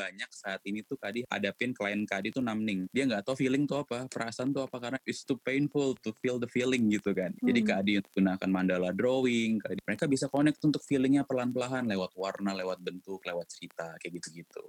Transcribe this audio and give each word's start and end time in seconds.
banyak 0.00 0.30
saat 0.32 0.64
ini 0.64 0.80
tuh 0.80 0.96
Kadi 0.96 1.28
hadapin 1.28 1.76
klien 1.76 2.00
Kadi 2.08 2.32
tuh 2.32 2.40
namning. 2.40 2.88
Dia 2.88 3.04
nggak 3.04 3.28
tahu 3.28 3.36
feeling 3.44 3.68
tuh 3.68 3.84
apa, 3.84 4.08
perasaan 4.08 4.56
tuh 4.56 4.64
apa 4.64 4.76
karena 4.80 4.98
it's 5.04 5.28
too 5.28 5.36
painful 5.44 5.92
to 6.00 6.16
feel 6.24 6.40
the 6.40 6.48
feeling 6.48 6.88
gitu 6.88 7.12
kan. 7.12 7.36
Hmm. 7.36 7.46
Jadi 7.52 7.60
Kadi 7.60 7.92
gunakan 8.16 8.48
mandala 8.48 8.90
drawing, 8.96 9.60
Kadi, 9.60 9.84
mereka 9.84 10.08
bisa 10.08 10.32
connect 10.32 10.64
untuk 10.64 10.80
feelingnya 10.88 11.28
pelan-pelan 11.28 11.84
lewat 11.84 12.16
warna, 12.16 12.56
lewat 12.56 12.80
bentuk, 12.80 13.20
lewat 13.28 13.46
cerita 13.52 13.92
kayak 14.00 14.16
gitu-gitu. 14.20 14.64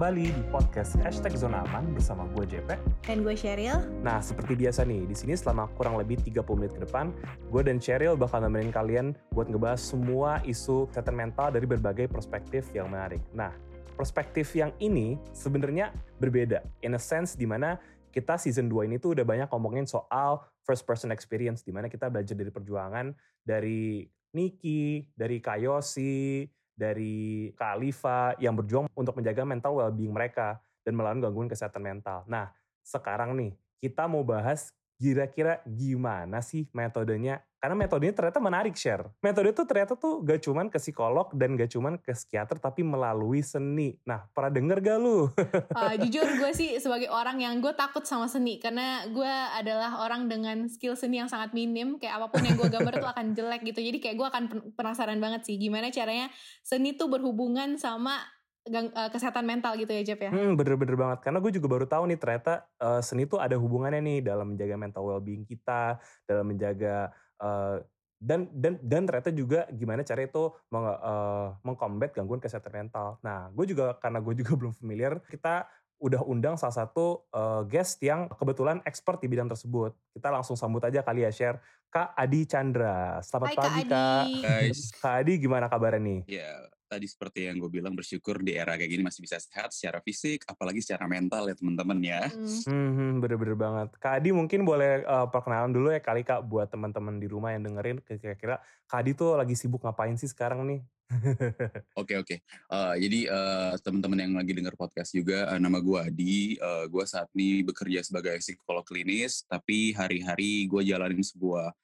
Kembali 0.00 0.32
di 0.32 0.44
podcast 0.48 0.96
Hashtag 1.04 1.36
Zona 1.36 1.60
Aman 1.60 1.92
bersama 1.92 2.24
gue 2.32 2.48
JP. 2.48 2.72
Dan 3.04 3.20
gue 3.20 3.36
Cheryl. 3.36 3.84
Nah, 4.00 4.24
seperti 4.24 4.56
biasa 4.56 4.88
nih, 4.88 5.04
di 5.04 5.12
sini 5.12 5.36
selama 5.36 5.68
kurang 5.76 6.00
lebih 6.00 6.16
30 6.24 6.40
menit 6.56 6.72
ke 6.72 6.88
depan, 6.88 7.12
gue 7.52 7.60
dan 7.60 7.76
Cheryl 7.76 8.16
bakal 8.16 8.40
nemenin 8.40 8.72
kalian 8.72 9.12
buat 9.36 9.52
ngebahas 9.52 9.76
semua 9.76 10.40
isu 10.48 10.88
kesehatan 10.88 11.12
mental 11.12 11.52
dari 11.52 11.68
berbagai 11.68 12.08
perspektif 12.08 12.72
yang 12.72 12.88
menarik. 12.88 13.20
Nah, 13.36 13.52
perspektif 13.92 14.48
yang 14.56 14.72
ini 14.80 15.20
sebenarnya 15.36 15.92
berbeda. 16.16 16.64
In 16.80 16.96
a 16.96 17.02
sense, 17.04 17.36
di 17.36 17.44
mana 17.44 17.76
kita 18.08 18.40
season 18.40 18.72
2 18.72 18.88
ini 18.88 18.96
tuh 18.96 19.12
udah 19.12 19.28
banyak 19.28 19.52
ngomongin 19.52 19.84
soal 19.84 20.40
first 20.64 20.88
person 20.88 21.12
experience, 21.12 21.60
di 21.60 21.76
mana 21.76 21.92
kita 21.92 22.08
belajar 22.08 22.32
dari 22.32 22.48
perjuangan 22.48 23.12
dari 23.44 24.08
Niki, 24.32 25.12
dari 25.12 25.44
Kayosi, 25.44 26.48
dari 26.80 27.52
Kak 27.52 27.76
Alifa 27.76 28.32
yang 28.40 28.56
berjuang 28.56 28.88
untuk 28.96 29.12
menjaga 29.20 29.44
mental 29.44 29.76
well-being 29.76 30.16
mereka 30.16 30.56
dan 30.80 30.96
melawan 30.96 31.20
gangguan 31.20 31.52
kesehatan 31.52 31.84
mental. 31.84 32.24
Nah, 32.24 32.48
sekarang 32.80 33.36
nih 33.36 33.52
kita 33.84 34.08
mau 34.08 34.24
bahas 34.24 34.72
kira-kira 35.00 35.64
gimana 35.64 36.44
sih 36.44 36.68
metodenya? 36.76 37.40
Karena 37.60 37.76
metodenya 37.76 38.16
ternyata 38.16 38.40
menarik, 38.40 38.72
share. 38.72 39.04
Metode 39.20 39.52
itu 39.52 39.64
ternyata 39.68 39.92
tuh 39.92 40.24
gak 40.24 40.40
cuman 40.40 40.72
ke 40.72 40.80
psikolog 40.80 41.28
dan 41.36 41.60
gak 41.60 41.68
cuman 41.72 42.00
ke 42.00 42.16
psikiater, 42.16 42.56
tapi 42.56 42.80
melalui 42.80 43.44
seni. 43.44 44.00
Nah, 44.08 44.24
pernah 44.32 44.48
denger 44.48 44.80
gak 44.80 44.96
lu? 44.96 45.28
uh, 45.28 45.94
jujur 46.04 46.24
gue 46.40 46.52
sih 46.56 46.80
sebagai 46.80 47.12
orang 47.12 47.36
yang 47.40 47.60
gue 47.60 47.72
takut 47.76 48.00
sama 48.08 48.32
seni. 48.32 48.56
Karena 48.56 49.04
gue 49.12 49.32
adalah 49.56 50.00
orang 50.00 50.24
dengan 50.28 50.72
skill 50.72 50.96
seni 50.96 51.20
yang 51.20 51.28
sangat 51.28 51.52
minim. 51.52 52.00
Kayak 52.00 52.24
apa 52.24 52.26
pun 52.32 52.48
yang 52.48 52.56
gue 52.56 52.68
gambar 52.72 52.92
tuh 52.96 53.10
akan 53.12 53.26
jelek 53.36 53.60
gitu. 53.68 53.80
Jadi 53.84 53.98
kayak 54.00 54.16
gue 54.16 54.26
akan 54.32 54.42
penasaran 54.72 55.20
banget 55.20 55.44
sih 55.44 55.60
gimana 55.60 55.92
caranya 55.92 56.32
seni 56.64 56.96
tuh 56.96 57.12
berhubungan 57.12 57.76
sama 57.76 58.24
gang, 58.68 58.92
uh, 58.92 59.08
kesehatan 59.08 59.44
mental 59.48 59.72
gitu 59.78 59.92
ya 59.92 60.02
Jeff 60.04 60.20
ya? 60.20 60.28
Hmm, 60.28 60.58
bener-bener 60.58 60.96
banget. 60.98 61.18
Karena 61.24 61.38
gue 61.40 61.52
juga 61.54 61.66
baru 61.70 61.86
tahu 61.88 62.04
nih 62.12 62.18
ternyata 62.20 62.68
uh, 62.82 63.00
seni 63.00 63.24
tuh 63.24 63.40
ada 63.40 63.56
hubungannya 63.56 64.02
nih 64.04 64.18
dalam 64.20 64.52
menjaga 64.52 64.76
mental 64.76 65.02
well-being 65.06 65.48
kita, 65.48 65.96
dalam 66.28 66.44
menjaga 66.44 67.14
uh, 67.40 67.80
dan 68.20 68.52
dan 68.52 68.76
dan 68.84 69.08
ternyata 69.08 69.32
juga 69.32 69.64
gimana 69.72 70.04
cara 70.04 70.20
itu 70.20 70.52
meng, 70.68 70.84
uh, 70.84 71.56
mengcombat 71.64 72.12
gangguan 72.12 72.42
kesehatan 72.42 72.84
mental. 72.84 73.16
Nah, 73.24 73.48
gue 73.56 73.64
juga 73.72 73.96
karena 73.96 74.20
gue 74.20 74.34
juga 74.36 74.52
belum 74.60 74.76
familiar, 74.76 75.16
kita 75.24 75.64
udah 76.00 76.24
undang 76.24 76.56
salah 76.56 76.72
satu 76.72 77.28
uh, 77.36 77.60
guest 77.68 78.00
yang 78.00 78.24
kebetulan 78.32 78.80
expert 78.88 79.20
di 79.20 79.28
bidang 79.28 79.52
tersebut. 79.52 79.92
Kita 80.16 80.32
langsung 80.32 80.56
sambut 80.56 80.80
aja 80.80 81.04
kali 81.04 81.28
ya 81.28 81.32
share 81.32 81.60
Kak 81.92 82.16
Adi 82.16 82.48
Chandra. 82.48 83.20
Selamat 83.20 83.48
Hai, 83.52 83.56
pagi 83.56 83.68
Kak. 83.68 83.76
Adi. 83.76 83.92
Kak. 83.92 84.24
Guys, 84.40 84.80
Kak 84.96 85.14
Adi 85.20 85.32
gimana 85.36 85.66
kabarnya 85.68 86.00
nih? 86.00 86.20
ya 86.40 86.79
tadi 86.90 87.06
seperti 87.06 87.46
yang 87.46 87.62
gue 87.62 87.70
bilang 87.70 87.94
bersyukur 87.94 88.42
di 88.42 88.58
era 88.58 88.74
kayak 88.74 88.90
gini 88.90 89.06
masih 89.06 89.22
bisa 89.22 89.38
sehat 89.38 89.70
secara 89.70 90.02
fisik, 90.02 90.42
apalagi 90.50 90.82
secara 90.82 91.06
mental 91.06 91.46
ya 91.46 91.54
teman-teman 91.54 91.98
ya. 92.02 92.26
Hmm. 92.26 92.90
Hmm, 92.90 93.12
bener-bener 93.22 93.54
banget. 93.54 93.88
Kak 94.02 94.18
Adi 94.18 94.34
mungkin 94.34 94.66
boleh 94.66 95.06
uh, 95.06 95.30
perkenalan 95.30 95.70
dulu 95.70 95.94
ya 95.94 96.02
kali 96.02 96.26
Kak 96.26 96.42
buat 96.50 96.66
teman-teman 96.66 97.22
di 97.22 97.30
rumah 97.30 97.54
yang 97.54 97.62
dengerin 97.62 98.02
kira-kira 98.02 98.58
Kak 98.90 99.06
Adi 99.06 99.14
tuh 99.14 99.38
lagi 99.38 99.54
sibuk 99.54 99.86
ngapain 99.86 100.18
sih 100.18 100.26
sekarang 100.26 100.66
nih? 100.66 100.82
Oke 102.00 102.14
oke. 102.14 102.36
Eh, 102.38 102.94
jadi 103.02 103.20
eh, 103.26 103.74
teman-teman 103.82 104.18
yang 104.18 104.34
lagi 104.38 104.54
dengar 104.54 104.78
podcast 104.78 105.10
juga, 105.10 105.50
eh, 105.50 105.58
nama 105.58 105.82
gue 105.82 105.98
Adi. 105.98 106.54
Eh, 106.54 106.84
gue 106.86 107.04
saat 107.04 107.26
ini 107.34 107.66
bekerja 107.66 108.06
sebagai 108.06 108.38
psikolog 108.38 108.86
klinis, 108.86 109.42
tapi 109.50 109.90
hari-hari 109.90 110.70
gue 110.70 110.82
jalanin 110.86 111.22
sebuah 111.22 111.74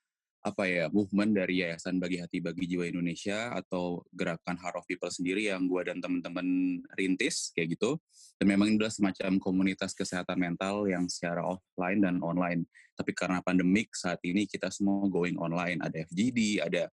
apa 0.47 0.71
ya 0.71 0.87
movement 0.95 1.34
dari 1.34 1.67
Yayasan 1.67 1.99
Bagi 1.99 2.23
Hati 2.23 2.39
Bagi 2.39 2.71
Jiwa 2.71 2.87
Indonesia 2.87 3.51
atau 3.51 4.07
gerakan 4.15 4.55
Heart 4.55 4.79
of 4.79 4.87
People 4.87 5.11
sendiri 5.11 5.51
yang 5.51 5.67
gue 5.67 5.83
dan 5.83 5.99
teman-teman 5.99 6.79
rintis 6.95 7.51
kayak 7.51 7.75
gitu. 7.75 7.99
Dan 8.39 8.55
memang 8.55 8.71
ini 8.71 8.79
adalah 8.79 8.95
semacam 8.95 9.43
komunitas 9.43 9.91
kesehatan 9.91 10.39
mental 10.39 10.87
yang 10.87 11.11
secara 11.11 11.43
offline 11.43 11.99
dan 11.99 12.23
online. 12.23 12.62
Tapi 12.95 13.11
karena 13.11 13.43
pandemik 13.43 13.91
saat 13.99 14.23
ini 14.23 14.47
kita 14.47 14.71
semua 14.71 15.11
going 15.11 15.34
online. 15.34 15.83
Ada 15.83 16.07
FGD, 16.07 16.63
ada 16.63 16.87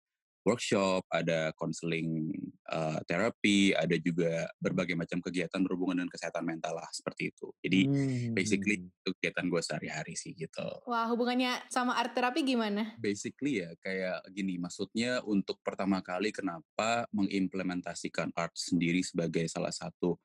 workshop, 0.42 1.06
ada 1.06 1.54
konseling 1.54 2.34
uh, 2.66 2.98
terapi, 3.06 3.74
ada 3.78 3.94
juga 3.98 4.50
berbagai 4.58 4.98
macam 4.98 5.22
kegiatan 5.22 5.62
berhubungan 5.62 6.02
dengan 6.02 6.10
kesehatan 6.10 6.42
mental 6.42 6.78
lah 6.78 6.88
seperti 6.90 7.30
itu. 7.30 7.48
Jadi 7.62 7.80
Hmm. 7.86 8.34
basically 8.34 8.82
itu 8.82 9.10
kegiatan 9.18 9.46
gue 9.46 9.62
sehari-hari 9.62 10.14
sih 10.18 10.34
gitu. 10.34 10.66
Wah 10.86 11.06
hubungannya 11.10 11.62
sama 11.70 11.94
art 11.94 12.14
terapi 12.14 12.42
gimana? 12.42 12.98
Basically 12.98 13.62
ya 13.62 13.70
kayak 13.78 14.26
gini, 14.34 14.58
maksudnya 14.58 15.22
untuk 15.22 15.62
pertama 15.62 16.02
kali 16.02 16.34
kenapa 16.34 17.06
mengimplementasikan 17.14 18.34
art 18.34 18.54
sendiri 18.58 19.02
sebagai 19.06 19.46
salah 19.46 19.70
satu 19.70 20.18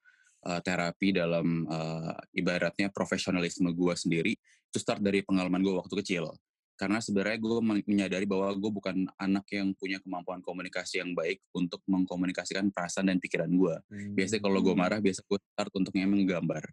uh, 0.45 0.59
terapi 0.61 1.13
dalam 1.13 1.65
uh, 1.69 2.17
ibaratnya 2.33 2.89
profesionalisme 2.89 3.69
gue 3.73 3.93
sendiri 3.93 4.33
itu 4.67 4.77
start 4.77 4.99
dari 4.99 5.23
pengalaman 5.23 5.63
gue 5.63 5.73
waktu 5.73 5.93
kecil 6.03 6.33
karena 6.77 7.01
sebenarnya 7.01 7.41
gue 7.41 7.57
menyadari 7.89 8.29
bahwa 8.29 8.53
gue 8.53 8.71
bukan 8.71 9.09
anak 9.17 9.49
yang 9.49 9.73
punya 9.73 9.97
kemampuan 9.97 10.45
komunikasi 10.45 11.01
yang 11.01 11.17
baik 11.17 11.41
untuk 11.57 11.81
mengkomunikasikan 11.89 12.69
perasaan 12.69 13.09
dan 13.09 13.17
pikiran 13.17 13.49
gue. 13.49 13.75
Biasanya 14.13 14.41
kalau 14.45 14.61
gue 14.61 14.77
Hmm. 14.77 14.85
marah, 14.85 15.01
biasa 15.01 15.25
gue 15.25 15.41
start 15.41 15.73
untuk 15.73 15.91
emang 15.97 16.21
menggambar. 16.21 16.69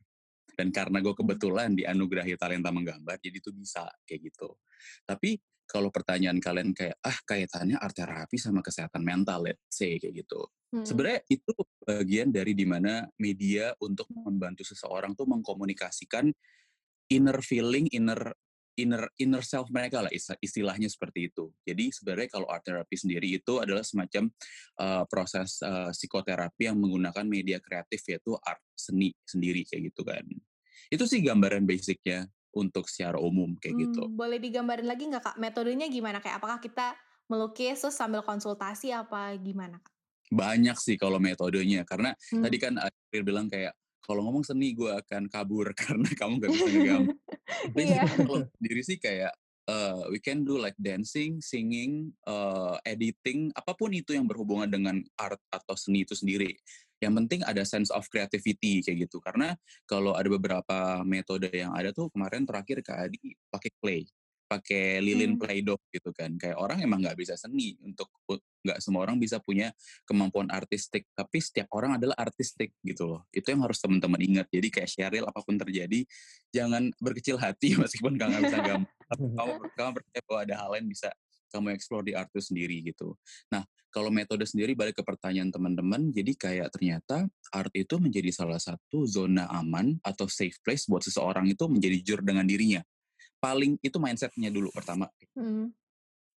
Dan 0.55 0.71
karena 0.71 1.01
gue 1.03 1.15
kebetulan 1.17 1.73
dianugerahi 1.75 2.37
talenta 2.39 2.71
menggambar, 2.71 3.19
jadi 3.19 3.43
itu 3.43 3.51
bisa 3.57 3.89
kayak 4.07 4.31
gitu. 4.31 4.55
Tapi 5.09 5.41
kalau 5.65 5.89
pertanyaan 5.89 6.37
kalian 6.39 6.77
kayak, 6.77 7.01
ah 7.01 7.19
kaitannya 7.25 7.81
art 7.81 7.97
terapi 7.97 8.37
sama 8.37 8.61
kesehatan 8.61 9.01
mental, 9.01 9.49
let's 9.49 9.65
say 9.73 9.97
kayak 9.97 10.23
gitu. 10.23 10.45
Hmm. 10.71 10.85
Sebenarnya 10.85 11.25
itu 11.33 11.53
bagian 11.81 12.29
dari 12.29 12.53
di 12.53 12.69
mana 12.69 13.09
media 13.17 13.73
untuk 13.81 14.07
membantu 14.13 14.63
seseorang 14.69 15.17
tuh 15.17 15.25
mengkomunikasikan 15.25 16.29
inner 17.09 17.39
feeling, 17.41 17.89
inner 17.91 18.37
inner 18.75 19.07
inner 19.19 19.43
self 19.43 19.71
mereka 19.71 20.03
lah 20.03 20.11
isti- 20.11 20.39
istilahnya 20.43 20.91
seperti 20.91 21.31
itu. 21.31 21.51
Jadi 21.63 21.95
sebenarnya 21.95 22.29
kalau 22.31 22.47
art 22.51 22.67
therapy 22.67 22.99
sendiri 22.99 23.29
itu 23.31 23.63
adalah 23.63 23.87
semacam 23.87 24.31
uh, 24.83 25.07
proses 25.07 25.63
uh, 25.63 25.95
psikoterapi 25.95 26.67
yang 26.67 26.79
menggunakan 26.79 27.25
media 27.27 27.63
kreatif 27.63 28.03
yaitu 28.11 28.35
art 28.43 28.63
seni 28.75 29.15
sendiri 29.23 29.63
kayak 29.63 29.95
gitu 29.95 30.03
kan. 30.03 30.27
Itu 30.91 31.07
sih 31.07 31.23
gambaran 31.23 31.65
basicnya 31.65 32.27
untuk 32.55 32.87
secara 32.91 33.19
umum 33.19 33.55
kayak 33.59 33.91
gitu. 33.91 34.07
Hmm, 34.07 34.15
boleh 34.15 34.39
digambarin 34.39 34.87
lagi 34.87 35.11
nggak 35.11 35.23
kak? 35.23 35.37
Metodenya 35.39 35.91
gimana? 35.91 36.23
Kayak 36.23 36.39
apakah 36.43 36.59
kita 36.63 36.95
melukis 37.27 37.81
terus 37.83 37.97
sambil 37.97 38.23
konsultasi 38.23 38.95
apa 38.95 39.35
gimana 39.39 39.79
kak? 39.83 39.91
Banyak 40.35 40.77
sih 40.79 40.99
kalau 40.99 41.23
metodenya 41.23 41.87
karena 41.87 42.15
Hmm. 42.31 42.43
tadi 42.43 42.57
kan 42.59 42.75
April 42.79 43.23
bilang 43.23 43.47
kayak 43.47 43.75
kalau 44.05 44.21
ngomong 44.29 44.45
seni 44.45 44.77
gue 44.77 44.93
akan 44.93 45.33
kabur 45.33 45.73
karena 45.81 46.09
kamu 46.15 46.33
gak 46.43 46.51
bisa 46.53 46.67
ngegambar. 46.69 47.15
Iya. 47.77 48.09
kalau 48.09 48.45
sendiri 48.57 48.81
sih 48.81 48.97
kayak 48.97 49.33
uh, 49.69 50.09
we 50.13 50.21
can 50.21 50.45
do 50.45 50.61
like 50.61 50.77
dancing, 50.81 51.41
singing, 51.41 52.13
uh, 52.29 52.77
editing, 52.85 53.53
apa 53.57 53.73
pun 53.77 53.93
itu 53.93 54.13
yang 54.17 54.29
berhubungan 54.29 54.69
dengan 54.69 55.01
art 55.17 55.41
atau 55.53 55.75
seni 55.77 56.05
itu 56.05 56.17
sendiri. 56.17 56.53
Yang 57.03 57.13
penting 57.21 57.41
ada 57.45 57.63
sense 57.69 57.93
of 57.93 58.09
creativity 58.09 58.81
kayak 58.81 59.09
gitu. 59.09 59.21
Karena 59.21 59.53
kalau 59.85 60.17
ada 60.17 60.29
beberapa 60.31 61.05
metode 61.05 61.53
yang 61.53 61.77
ada 61.77 61.93
tuh 61.93 62.09
kemarin 62.13 62.49
terakhir 62.49 62.81
Kak 62.81 63.11
Adi 63.11 63.37
pakai 63.53 63.71
clay, 63.77 64.03
pakai 64.45 65.01
lilin 65.01 65.37
Hmm. 65.37 65.41
play-doh 65.41 65.81
gitu 65.91 66.11
kan. 66.15 66.37
Kayak 66.37 66.61
orang 66.61 66.79
emang 66.85 67.01
nggak 67.03 67.19
bisa 67.19 67.35
seni 67.35 67.75
untuk 67.83 68.09
nggak 68.65 68.81
semua 68.81 69.05
orang 69.05 69.21
bisa 69.21 69.41
punya 69.41 69.73
kemampuan 70.09 70.49
artistik, 70.49 71.05
tapi 71.13 71.41
setiap 71.41 71.69
orang 71.77 72.01
adalah 72.01 72.17
artistik 72.17 72.73
gitu 72.81 73.05
loh. 73.05 73.21
Itu 73.29 73.53
yang 73.53 73.65
harus 73.65 73.77
teman-teman 73.81 74.21
ingat. 74.21 74.47
Jadi 74.49 74.69
kayak 74.73 74.89
Cheryl 74.89 75.25
apa 75.29 75.41
pun 75.45 75.61
terjadi, 75.61 76.01
jangan 76.53 76.89
berkecil 76.97 77.37
hati 77.37 77.77
meskipun 77.83 78.17
kamu 78.17 78.31
nggak 78.31 78.45
bisa 78.49 78.59
gambar. 78.65 78.91
Kamu, 79.15 79.53
kamu 79.77 79.91
percaya 80.01 80.21
bahwa 80.25 80.41
ada 80.49 80.55
hal 80.65 80.69
lain 80.75 80.87
bisa 80.89 81.09
kamu 81.55 81.71
explore 81.71 82.03
di 82.03 82.19
art 82.19 82.27
itu 82.35 82.43
sendiri 82.51 82.83
gitu. 82.83 83.15
Nah, 83.55 83.63
kalau 83.95 84.11
metode 84.11 84.43
sendiri 84.43 84.75
balik 84.75 84.99
ke 84.99 85.07
pertanyaan 85.07 85.55
teman-teman, 85.55 86.11
jadi 86.11 86.35
kayak 86.35 86.75
ternyata 86.75 87.31
art 87.55 87.71
itu 87.79 87.95
menjadi 88.03 88.35
salah 88.35 88.59
satu 88.59 89.07
zona 89.07 89.47
aman 89.55 89.95
atau 90.03 90.27
safe 90.27 90.59
place 90.67 90.91
buat 90.91 91.07
seseorang 91.07 91.47
itu 91.47 91.71
menjadi 91.71 92.03
jujur 92.03 92.21
dengan 92.27 92.43
dirinya. 92.43 92.83
Paling 93.45 93.77
itu 93.85 93.97
mindsetnya 94.01 94.49
dulu 94.49 94.73
pertama. 94.73 95.13
Hmm. 95.37 95.69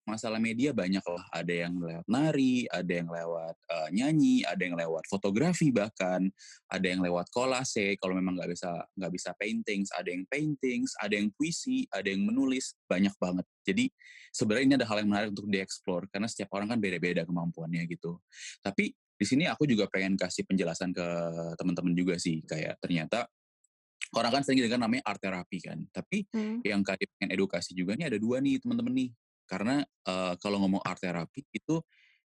Masalah 0.07 0.39
media 0.39 0.71
banyak 0.71 1.04
lah, 1.04 1.24
ada 1.36 1.51
yang 1.51 1.83
lewat 1.83 2.07
nari, 2.07 2.63
ada 2.71 2.88
yang 2.88 3.12
lewat 3.12 3.56
uh, 3.68 3.92
nyanyi, 3.92 4.39
ada 4.48 4.63
yang 4.63 4.80
lewat 4.80 5.04
fotografi 5.12 5.68
bahkan, 5.68 6.31
ada 6.71 6.86
yang 6.88 7.04
lewat 7.04 7.27
kolase. 7.27 8.00
Kalau 8.00 8.15
memang 8.15 8.39
nggak 8.39 8.56
bisa 8.56 8.71
nggak 8.95 9.12
bisa 9.12 9.36
paintings, 9.36 9.92
ada 9.92 10.07
yang 10.07 10.24
paintings, 10.31 10.95
ada 11.04 11.12
yang 11.12 11.27
puisi, 11.36 11.83
ada 11.92 12.07
yang 12.07 12.24
menulis, 12.24 12.80
banyak 12.88 13.12
banget. 13.19 13.44
Jadi 13.68 13.92
sebenarnya 14.31 14.63
ini 14.63 14.75
ada 14.80 14.88
hal 14.88 14.98
yang 15.04 15.12
menarik 15.12 15.30
untuk 15.36 15.48
dieksplor 15.51 16.07
karena 16.07 16.27
setiap 16.31 16.56
orang 16.56 16.71
kan 16.71 16.80
beda-beda 16.80 17.27
kemampuannya 17.27 17.83
gitu. 17.92 18.24
Tapi 18.63 18.95
di 19.18 19.25
sini 19.25 19.44
aku 19.50 19.68
juga 19.68 19.89
pengen 19.92 20.15
kasih 20.15 20.45
penjelasan 20.45 20.94
ke 20.94 21.07
teman-teman 21.57 21.92
juga 21.92 22.15
sih 22.15 22.45
kayak 22.45 22.77
ternyata 22.80 23.25
orang 24.15 24.39
kan 24.39 24.42
sering 24.45 24.63
dengar 24.63 24.80
namanya 24.80 25.04
art 25.04 25.19
terapi 25.19 25.57
kan. 25.59 25.80
Tapi 25.92 26.24
hmm. 26.31 26.63
yang 26.63 26.81
kali 26.86 27.04
pengen 27.18 27.30
edukasi 27.36 27.75
juga 27.75 27.98
nih 27.98 28.13
ada 28.13 28.18
dua 28.21 28.39
nih 28.39 28.62
teman-teman 28.62 28.94
nih. 28.94 29.09
Karena 29.48 29.83
uh, 30.07 30.33
kalau 30.39 30.59
ngomong 30.63 30.83
art 30.83 31.00
terapi 31.00 31.44
itu 31.51 31.80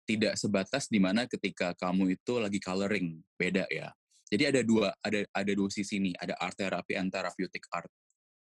tidak 0.08 0.40
sebatas 0.40 0.88
di 0.88 1.04
mana 1.04 1.28
ketika 1.28 1.76
kamu 1.76 2.16
itu 2.16 2.40
lagi 2.40 2.64
coloring, 2.64 3.20
beda 3.36 3.68
ya. 3.68 3.92
Jadi 4.28 4.44
ada 4.44 4.62
dua 4.64 4.92
ada 5.04 5.20
ada 5.36 5.52
dua 5.52 5.70
sisi 5.72 6.00
nih, 6.00 6.16
ada 6.16 6.34
art 6.40 6.56
terapi 6.56 6.96
and 6.96 7.12
therapeutic 7.12 7.68
art. 7.72 7.92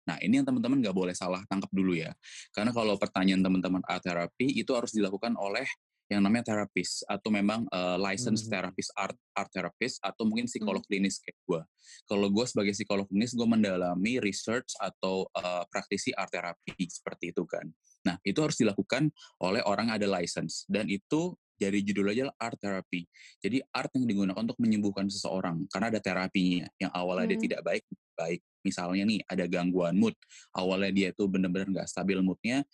Nah, 0.07 0.15
ini 0.23 0.39
yang 0.39 0.47
teman-teman 0.47 0.79
nggak 0.79 0.95
boleh 0.95 1.11
salah 1.11 1.43
tangkap 1.51 1.67
dulu 1.75 1.91
ya. 1.91 2.15
Karena 2.55 2.71
kalau 2.71 2.95
pertanyaan 2.95 3.43
teman-teman 3.43 3.83
art 3.83 4.07
terapi 4.07 4.55
itu 4.55 4.71
harus 4.71 4.95
dilakukan 4.95 5.35
oleh 5.35 5.67
yang 6.07 6.24
namanya 6.24 6.56
terapis 6.56 7.04
atau 7.04 7.30
memang 7.30 7.68
uh, 7.68 8.00
license 8.00 8.48
hmm. 8.48 8.51
terapis 8.51 8.88
art 8.95 9.15
art 9.36 9.51
therapist 9.51 10.00
atau 10.00 10.24
mungkin 10.24 10.48
psikolog 10.48 10.80
hmm. 10.80 10.89
klinis 10.89 11.19
kayak 11.19 11.38
gue. 11.44 11.62
Kalau 12.07 12.27
gue 12.31 12.45
sebagai 12.48 12.71
psikolog 12.71 13.06
klinis 13.07 13.36
gue 13.36 13.48
mendalami 13.48 14.24
research 14.24 14.71
atau 14.80 15.27
uh, 15.36 15.68
praktisi 15.68 16.15
art 16.15 16.31
terapi 16.31 16.80
seperti 16.88 17.36
itu 17.36 17.44
kan. 17.44 17.68
Nah 18.07 18.15
itu 18.24 18.39
harus 18.39 18.56
dilakukan 18.56 19.12
oleh 19.44 19.59
orang 19.68 19.92
ada 19.92 20.07
license 20.07 20.63
dan 20.71 20.88
itu 20.88 21.36
jadi 21.57 21.81
judul 21.81 22.13
aja 22.13 22.30
art 22.38 22.56
therapy. 22.62 23.04
Jadi 23.42 23.59
art 23.74 23.92
yang 23.98 24.06
digunakan 24.06 24.39
untuk 24.39 24.62
menyembuhkan 24.62 25.09
seseorang 25.09 25.65
karena 25.68 25.92
ada 25.92 26.00
terapinya 26.00 26.69
yang 26.80 26.94
awalnya 26.94 27.27
hmm. 27.27 27.33
dia 27.36 27.39
tidak 27.44 27.62
baik 27.65 27.83
baik 28.18 28.42
misalnya 28.65 29.06
nih 29.06 29.21
ada 29.30 29.45
gangguan 29.45 29.94
mood 29.94 30.18
awalnya 30.57 30.89
dia 30.89 31.09
tuh 31.13 31.30
benar-benar 31.30 31.69
nggak 31.69 31.88
stabil 31.88 32.18
moodnya 32.25 32.65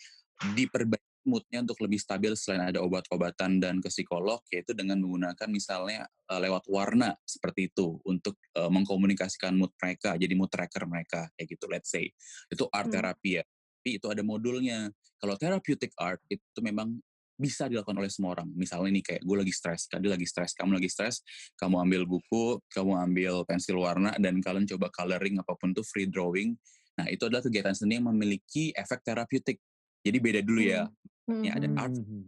diperbaiki 0.55 1.12
moodnya 1.23 1.63
untuk 1.63 1.79
lebih 1.83 1.99
stabil 1.99 2.35
selain 2.35 2.71
ada 2.71 2.79
obat-obatan 2.83 3.59
dan 3.59 3.79
ke 3.79 3.87
psikolog 3.87 4.43
yaitu 4.51 4.75
dengan 4.75 4.99
menggunakan 4.99 5.47
misalnya 5.47 6.05
uh, 6.29 6.39
lewat 6.39 6.67
warna 6.67 7.15
seperti 7.23 7.71
itu 7.71 7.99
untuk 8.03 8.35
uh, 8.59 8.69
mengkomunikasikan 8.69 9.55
mood 9.55 9.71
mereka 9.79 10.15
jadi 10.19 10.33
mood 10.35 10.51
tracker 10.51 10.83
mereka 10.85 11.31
kayak 11.35 11.47
gitu 11.47 11.65
let's 11.71 11.89
say 11.91 12.07
itu 12.51 12.63
art 12.71 12.91
hmm. 12.91 12.95
terapi 12.99 13.31
ya 13.39 13.43
tapi 13.83 13.99
itu 13.99 14.07
ada 14.07 14.23
modulnya 14.23 14.87
kalau 15.19 15.35
therapeutic 15.35 15.91
art 15.99 16.23
itu 16.31 16.59
memang 16.63 16.99
bisa 17.33 17.67
dilakukan 17.67 17.99
oleh 17.99 18.07
semua 18.07 18.39
orang. 18.39 18.47
Misalnya 18.55 18.95
nih 18.95 19.03
kayak 19.03 19.21
gue 19.27 19.37
lagi 19.43 19.51
stres, 19.51 19.89
tadi 19.89 20.07
lagi 20.07 20.23
stres, 20.23 20.55
kamu 20.55 20.79
lagi 20.79 20.87
stres, 20.87 21.19
kamu 21.59 21.83
ambil 21.83 22.01
buku, 22.07 22.61
kamu 22.71 22.95
ambil 23.09 23.33
pensil 23.43 23.75
warna, 23.81 24.15
dan 24.21 24.39
kalian 24.39 24.63
coba 24.69 24.87
coloring 24.93 25.41
apa 25.41 25.53
pun 25.59 25.75
tuh 25.75 25.83
free 25.83 26.07
drawing. 26.07 26.55
Nah 26.95 27.09
itu 27.09 27.25
adalah 27.27 27.43
kegiatan 27.43 27.75
seni 27.75 27.99
yang 27.99 28.07
memiliki 28.07 28.71
efek 28.71 29.01
terapeutik. 29.01 29.57
Jadi 29.99 30.17
beda 30.23 30.39
dulu 30.39 30.61
ya. 30.63 30.87
Hmm. 31.29 31.43
Ya 31.43 31.55
ada 31.55 31.67
art, 31.79 31.95
hmm. 31.95 32.27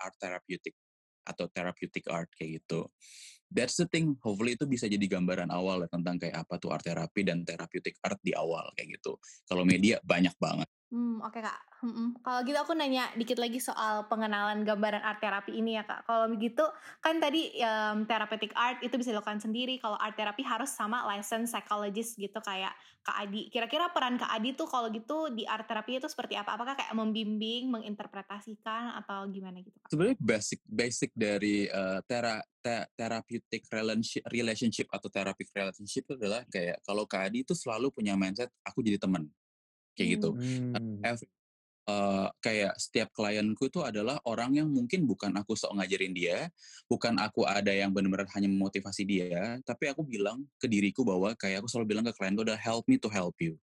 art 0.00 0.16
therapeutic 0.16 0.74
atau 1.28 1.44
therapeutic 1.52 2.04
art 2.08 2.32
kayak 2.32 2.64
gitu. 2.64 2.88
That's 3.48 3.80
the 3.80 3.88
thing. 3.88 4.16
Hopefully 4.20 4.56
itu 4.56 4.68
bisa 4.68 4.88
jadi 4.88 5.04
gambaran 5.04 5.48
awal 5.48 5.84
ya, 5.84 5.88
tentang 5.88 6.20
kayak 6.20 6.44
apa 6.44 6.60
tuh 6.60 6.72
art 6.72 6.84
terapi 6.84 7.24
dan 7.24 7.44
therapeutic 7.44 7.96
art 8.04 8.20
di 8.20 8.32
awal 8.36 8.68
kayak 8.76 9.00
gitu. 9.00 9.16
Kalau 9.48 9.64
media 9.64 10.00
banyak 10.04 10.36
banget. 10.36 10.68
Hmm, 10.88 11.20
oke 11.20 11.36
Kak. 11.44 11.84
Hmm, 11.84 12.16
kalau 12.24 12.40
gitu 12.48 12.56
aku 12.56 12.72
nanya 12.72 13.12
dikit 13.14 13.36
lagi 13.36 13.60
soal 13.60 14.08
pengenalan 14.08 14.64
gambaran 14.64 15.04
art 15.04 15.20
terapi 15.20 15.52
ini 15.52 15.76
ya 15.76 15.84
Kak. 15.84 16.08
Kalau 16.08 16.32
begitu 16.32 16.64
kan 17.04 17.20
tadi 17.20 17.54
um, 17.60 18.08
therapeutic 18.08 18.56
art 18.56 18.80
itu 18.80 18.96
bisa 18.96 19.12
dilakukan 19.12 19.36
sendiri. 19.36 19.76
Kalau 19.76 20.00
art 20.00 20.16
terapi 20.16 20.40
harus 20.48 20.72
sama 20.72 21.04
license 21.12 21.52
psychologist 21.52 22.16
gitu 22.16 22.40
kayak 22.40 22.72
Kak 23.04 23.20
Adi. 23.20 23.52
Kira-kira 23.52 23.92
peran 23.92 24.16
Kak 24.16 24.32
Adi 24.32 24.56
tuh 24.56 24.64
kalau 24.64 24.88
gitu 24.88 25.28
di 25.28 25.44
art 25.44 25.68
terapi 25.68 26.00
itu 26.00 26.08
seperti 26.08 26.40
apa? 26.40 26.56
Apakah 26.56 26.72
kayak 26.72 26.96
membimbing, 26.96 27.68
menginterpretasikan 27.68 28.96
atau 29.04 29.28
gimana 29.28 29.60
gitu 29.60 29.76
Kak? 29.84 29.92
Sebenarnya 29.92 30.16
basic 30.24 30.64
basic 30.64 31.10
dari 31.12 31.68
uh, 31.68 32.00
tera, 32.08 32.40
te, 32.64 32.88
therapeutic 32.96 33.68
relationship 34.32 34.88
atau 34.88 35.12
therapeutic 35.12 35.52
relationship 35.52 36.08
itu 36.08 36.16
adalah 36.16 36.48
kayak 36.48 36.80
kalau 36.80 37.04
Kak 37.04 37.28
Adi 37.28 37.44
itu 37.44 37.52
selalu 37.52 37.92
punya 37.92 38.16
mindset 38.16 38.48
aku 38.64 38.80
jadi 38.80 38.96
teman 38.96 39.28
kayak 39.98 40.22
gitu. 40.22 40.30
Hmm. 40.38 41.02
Every, 41.02 41.26
uh, 41.90 42.28
kayak 42.44 42.76
setiap 42.78 43.08
klienku 43.10 43.66
itu 43.66 43.80
adalah 43.82 44.20
orang 44.28 44.54
yang 44.54 44.68
mungkin 44.70 45.08
bukan 45.08 45.34
aku 45.34 45.56
sok 45.56 45.74
ngajarin 45.80 46.14
dia, 46.14 46.46
bukan 46.86 47.16
aku 47.18 47.48
ada 47.48 47.72
yang 47.72 47.90
benar-benar 47.90 48.30
hanya 48.36 48.46
memotivasi 48.46 49.02
dia, 49.08 49.58
tapi 49.64 49.90
aku 49.90 50.04
bilang 50.04 50.44
ke 50.60 50.70
diriku 50.70 51.02
bahwa 51.02 51.32
kayak 51.34 51.64
aku 51.64 51.68
selalu 51.72 51.98
bilang 51.98 52.04
ke 52.06 52.12
klienku 52.14 52.44
adalah 52.46 52.60
help 52.60 52.86
me 52.86 53.00
to 53.00 53.10
help 53.10 53.34
you. 53.42 53.56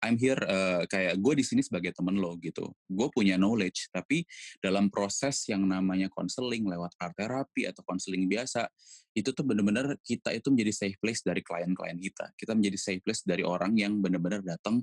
I'm 0.00 0.16
here 0.16 0.40
uh, 0.48 0.88
kayak 0.88 1.20
gue 1.20 1.34
di 1.36 1.44
sini 1.44 1.60
sebagai 1.60 1.92
temen 1.92 2.16
lo 2.16 2.32
gitu. 2.40 2.72
Gue 2.88 3.12
punya 3.12 3.36
knowledge, 3.36 3.92
tapi 3.92 4.24
dalam 4.64 4.88
proses 4.88 5.44
yang 5.44 5.68
namanya 5.68 6.08
konseling 6.08 6.64
lewat 6.64 6.96
art 6.96 7.12
terapi 7.20 7.68
atau 7.68 7.84
konseling 7.84 8.24
biasa, 8.24 8.64
itu 9.12 9.28
tuh 9.36 9.44
bener-bener 9.44 10.00
kita 10.00 10.32
itu 10.32 10.48
menjadi 10.48 10.72
safe 10.72 10.96
place 10.96 11.20
dari 11.20 11.44
klien-klien 11.44 12.00
kita. 12.00 12.32
Kita 12.32 12.56
menjadi 12.56 12.80
safe 12.80 13.04
place 13.04 13.28
dari 13.28 13.44
orang 13.44 13.76
yang 13.76 14.00
bener-bener 14.00 14.40
datang 14.40 14.80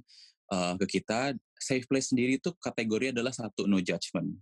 uh, 0.52 0.74
ke 0.80 1.00
kita 1.00 1.36
safe 1.58 1.86
place 1.90 2.12
sendiri 2.14 2.38
itu 2.38 2.54
kategori 2.58 3.16
adalah 3.16 3.34
satu 3.34 3.66
no 3.66 3.82
judgment. 3.82 4.36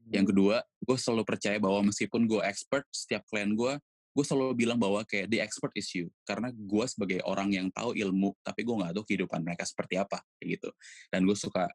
Hmm. 0.00 0.16
yang 0.16 0.24
kedua 0.24 0.64
gue 0.80 0.96
selalu 0.96 1.28
percaya 1.28 1.60
bahwa 1.60 1.92
meskipun 1.92 2.24
gue 2.24 2.40
expert 2.48 2.88
setiap 2.88 3.20
klien 3.28 3.52
gue 3.52 3.76
gue 4.10 4.24
selalu 4.26 4.66
bilang 4.66 4.78
bahwa 4.80 5.06
kayak 5.06 5.30
the 5.30 5.38
expert 5.38 5.70
is 5.78 5.86
you. 5.94 6.10
Karena 6.26 6.50
gue 6.50 6.84
sebagai 6.90 7.22
orang 7.22 7.54
yang 7.54 7.70
tahu 7.70 7.94
ilmu 7.94 8.34
tapi 8.42 8.66
gue 8.66 8.74
nggak 8.74 8.92
tahu 8.98 9.04
kehidupan 9.06 9.40
mereka 9.46 9.62
seperti 9.62 10.02
apa 10.02 10.18
kayak 10.38 10.58
gitu. 10.58 10.70
Dan 11.14 11.22
gue 11.26 11.36
suka 11.38 11.70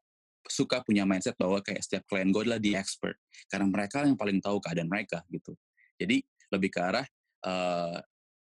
suka 0.46 0.84
punya 0.86 1.08
mindset 1.08 1.34
bahwa 1.40 1.58
kayak 1.64 1.82
setiap 1.82 2.04
klien 2.06 2.30
gue 2.30 2.42
adalah 2.44 2.60
the 2.60 2.76
expert. 2.76 3.16
Karena 3.48 3.72
mereka 3.72 4.04
yang 4.04 4.20
paling 4.20 4.44
tahu 4.44 4.60
keadaan 4.60 4.92
mereka 4.92 5.24
gitu. 5.32 5.56
Jadi 5.96 6.20
lebih 6.52 6.70
ke 6.76 6.80
arah 6.84 7.08
uh, 7.48 7.98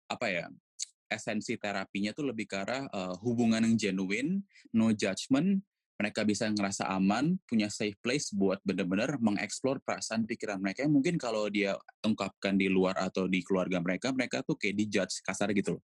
apa 0.10 0.26
ya 0.30 0.46
esensi 1.10 1.58
terapinya 1.58 2.14
tuh 2.14 2.30
lebih 2.30 2.46
ke 2.46 2.56
arah 2.62 2.86
uh, 2.94 3.18
hubungan 3.26 3.66
yang 3.66 3.76
genuine, 3.76 4.46
no 4.72 4.94
judgment, 4.94 5.60
mereka 6.00 6.24
bisa 6.24 6.48
ngerasa 6.48 6.88
aman, 6.95 7.36
punya 7.44 7.68
safe 7.68 8.00
place 8.00 8.31
buat 8.31 8.64
benar-benar 8.64 9.19
mengeksplor 9.19 9.83
perasaan 9.83 10.24
pikiran 10.24 10.56
mereka 10.64 10.88
yang 10.88 10.95
mungkin 10.95 11.19
kalau 11.19 11.52
dia 11.52 11.76
ungkapkan 12.06 12.56
di 12.56 12.72
luar 12.72 12.95
atau 12.95 13.28
di 13.28 13.44
keluarga 13.44 13.83
mereka, 13.83 14.16
mereka 14.16 14.40
tuh 14.40 14.56
kayak 14.56 14.80
dijudge 14.80 15.19
kasar 15.19 15.52
gitu 15.52 15.76
loh. 15.76 15.83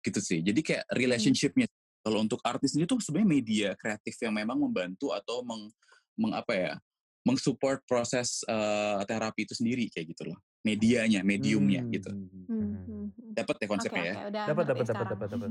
Gitu 0.00 0.20
sih. 0.24 0.40
Jadi 0.40 0.64
kayak 0.64 0.88
hmm. 0.88 0.96
relationship-nya 0.96 1.68
hmm. 1.68 2.08
kalau 2.08 2.24
untuk 2.24 2.40
artis 2.40 2.72
ini 2.72 2.88
tuh 2.88 2.96
sebenarnya 3.04 3.28
media 3.28 3.68
kreatif 3.76 4.16
yang 4.24 4.32
memang 4.32 4.56
membantu 4.56 5.12
atau 5.12 5.44
meng, 5.44 5.68
meng 6.16 6.32
apa 6.32 6.52
ya, 6.56 6.72
mengsupport 7.28 7.84
proses 7.84 8.40
uh, 8.48 9.04
terapi 9.04 9.44
itu 9.44 9.52
sendiri 9.52 9.92
kayak 9.92 10.16
gitu 10.16 10.32
loh 10.32 10.40
medianya, 10.66 11.20
mediumnya 11.22 11.82
hmm. 11.84 11.92
gitu. 11.94 12.10
Hmm. 12.10 12.28
hmm, 12.46 12.48
hmm, 12.48 13.06
hmm. 13.14 13.32
Dapat 13.34 13.54
ya 13.62 13.66
konsepnya 13.66 14.02
okay, 14.02 14.10
ya? 14.10 14.14
Dapat, 14.50 14.64
dapat, 14.66 14.84
dapat, 14.86 15.06
dapat, 15.14 15.28
dapat. 15.30 15.50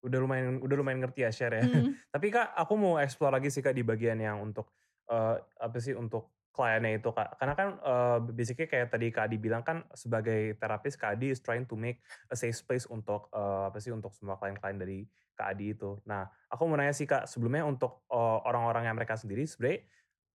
Udah 0.00 0.18
lumayan, 0.20 0.60
udah 0.64 0.76
lumayan 0.80 1.00
ngerti 1.04 1.20
ya 1.24 1.30
share 1.32 1.54
ya. 1.60 1.64
Hmm. 1.64 1.92
Tapi 2.14 2.26
kak, 2.32 2.56
aku 2.56 2.72
mau 2.76 2.94
explore 3.00 3.36
lagi 3.36 3.52
sih 3.52 3.60
kak 3.64 3.76
di 3.76 3.84
bagian 3.84 4.20
yang 4.20 4.40
untuk 4.40 4.72
uh, 5.12 5.36
apa 5.60 5.76
sih 5.80 5.92
untuk 5.92 6.32
kliennya 6.50 7.00
itu 7.00 7.10
kak. 7.14 7.40
Karena 7.40 7.54
kan 7.56 7.68
uh, 7.80 8.18
basically 8.20 8.68
kayak 8.68 8.92
tadi 8.92 9.08
kak 9.08 9.30
Adi 9.30 9.36
bilang 9.40 9.62
kan 9.64 9.86
sebagai 9.96 10.58
terapis 10.60 10.98
kak 10.98 11.16
Adi 11.16 11.32
is 11.32 11.40
trying 11.40 11.64
to 11.64 11.78
make 11.78 12.02
a 12.28 12.36
safe 12.36 12.56
space 12.56 12.84
untuk 12.90 13.30
uh, 13.32 13.70
apa 13.70 13.78
sih 13.80 13.94
untuk 13.94 14.12
semua 14.12 14.36
klien-klien 14.36 14.76
dari 14.76 14.98
kak 15.36 15.56
Adi 15.56 15.72
itu. 15.72 15.96
Nah, 16.04 16.28
aku 16.52 16.68
mau 16.68 16.76
nanya 16.76 16.92
sih 16.92 17.08
kak 17.08 17.24
sebelumnya 17.24 17.64
untuk 17.64 18.04
uh, 18.12 18.44
orang-orang 18.44 18.90
yang 18.90 18.96
mereka 18.98 19.16
sendiri 19.16 19.48
sebenarnya 19.48 19.88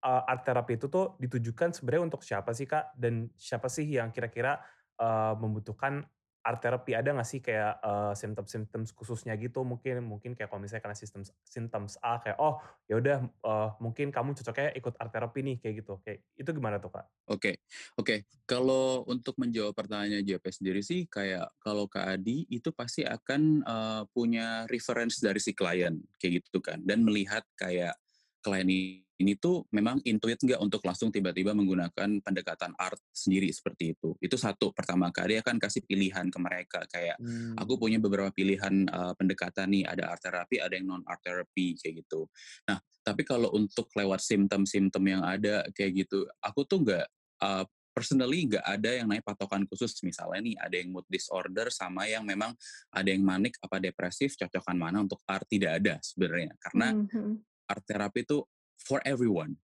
uh, 0.05 0.23
art 0.29 0.45
therapy 0.45 0.77
itu 0.77 0.87
tuh 0.93 1.17
ditujukan 1.17 1.73
sebenarnya 1.73 2.05
untuk 2.13 2.23
siapa 2.23 2.53
sih 2.53 2.69
kak 2.69 2.93
dan 2.95 3.33
siapa 3.35 3.73
sih 3.73 3.89
yang 3.89 4.13
kira-kira 4.13 4.61
uh, 5.01 5.33
membutuhkan 5.41 6.05
art 6.45 6.61
therapy 6.61 6.93
ada 6.93 7.09
nggak 7.17 7.25
sih 7.25 7.41
kayak 7.41 7.81
uh, 7.81 8.13
symptoms-symptoms 8.13 8.93
khususnya 8.93 9.33
gitu 9.41 9.65
mungkin 9.65 10.05
mungkin 10.05 10.37
kayak 10.37 10.53
kalau 10.53 10.61
misalnya 10.61 10.85
karena 10.85 10.99
sistem 11.01 11.25
symptoms 11.41 11.97
A 12.05 12.21
kayak 12.21 12.37
oh 12.37 12.61
ya 12.85 13.01
udah 13.01 13.17
uh, 13.49 13.73
mungkin 13.81 14.13
kamu 14.13 14.37
cocoknya 14.37 14.77
ikut 14.77 14.95
art 15.01 15.09
therapy 15.09 15.41
nih 15.41 15.57
kayak 15.57 15.75
gitu 15.81 16.05
kayak 16.05 16.21
itu 16.37 16.51
gimana 16.53 16.77
tuh 16.77 16.93
kak? 16.93 17.09
Oke 17.33 17.33
okay. 17.33 17.55
oke 17.97 18.05
okay. 18.05 18.19
kalau 18.45 19.09
untuk 19.09 19.41
menjawab 19.41 19.73
pertanyaan 19.73 20.21
JP 20.21 20.45
sendiri 20.53 20.85
sih 20.85 21.09
kayak 21.09 21.49
kalau 21.57 21.89
kak 21.89 22.21
Adi 22.21 22.45
itu 22.53 22.69
pasti 22.77 23.09
akan 23.09 23.65
uh, 23.65 24.03
punya 24.13 24.69
reference 24.69 25.25
dari 25.25 25.41
si 25.41 25.57
klien 25.57 25.97
kayak 26.21 26.45
gitu 26.45 26.61
kan 26.61 26.85
dan 26.85 27.01
melihat 27.01 27.41
kayak 27.57 27.97
klien 28.45 28.69
ini 29.15 29.39
tuh 29.39 29.65
memang 29.71 30.03
intuit 30.03 30.37
nggak 30.43 30.59
untuk 30.59 30.83
langsung 30.83 31.15
tiba-tiba 31.15 31.55
menggunakan 31.55 32.19
pendekatan 32.19 32.75
art 32.75 32.99
sendiri 33.15 33.47
seperti 33.55 33.95
itu. 33.95 34.19
Itu 34.19 34.35
satu. 34.35 34.75
Pertama 34.75 35.15
kali 35.15 35.39
akan 35.39 35.63
kasih 35.63 35.87
pilihan 35.87 36.27
ke 36.29 36.39
mereka 36.43 36.81
kayak 36.91 37.17
hmm. 37.23 37.55
aku 37.55 37.79
punya 37.79 38.03
beberapa 38.03 38.35
pilihan 38.35 38.91
uh, 38.91 39.15
pendekatan 39.15 39.71
nih, 39.71 39.87
ada 39.87 40.11
art 40.11 40.21
therapy, 40.21 40.59
ada 40.59 40.75
yang 40.75 40.91
non 40.91 41.03
art 41.07 41.23
therapy 41.23 41.79
kayak 41.79 42.03
gitu. 42.03 42.27
Nah, 42.67 42.83
tapi 43.07 43.23
kalau 43.23 43.55
untuk 43.55 43.87
lewat 43.95 44.19
simptom-simptom 44.19 45.05
yang 45.07 45.23
ada 45.23 45.63
kayak 45.71 46.05
gitu, 46.05 46.27
aku 46.43 46.67
tuh 46.67 46.83
nggak 46.83 47.07
uh, 47.39 47.65
personally 47.95 48.51
nggak 48.51 48.67
ada 48.67 48.91
yang 48.99 49.07
naik 49.07 49.23
patokan 49.23 49.63
khusus 49.71 49.95
misalnya 50.03 50.43
nih 50.43 50.57
ada 50.59 50.75
yang 50.75 50.91
mood 50.91 51.07
disorder 51.07 51.71
sama 51.71 52.11
yang 52.11 52.27
memang 52.27 52.51
ada 52.91 53.07
yang 53.07 53.23
manik 53.23 53.55
apa 53.63 53.79
depresif 53.79 54.35
cocokan 54.35 54.75
mana 54.75 55.07
untuk 55.07 55.23
art 55.31 55.47
tidak 55.47 55.79
ada 55.79 56.03
sebenarnya 56.03 56.59
karena 56.59 56.91
mm 56.91 57.07
-hmm. 57.07 57.54
Art 57.69 57.85
therapy 57.85 58.23
itu 58.25 58.45
for 58.77 59.01
everyone 59.05 59.57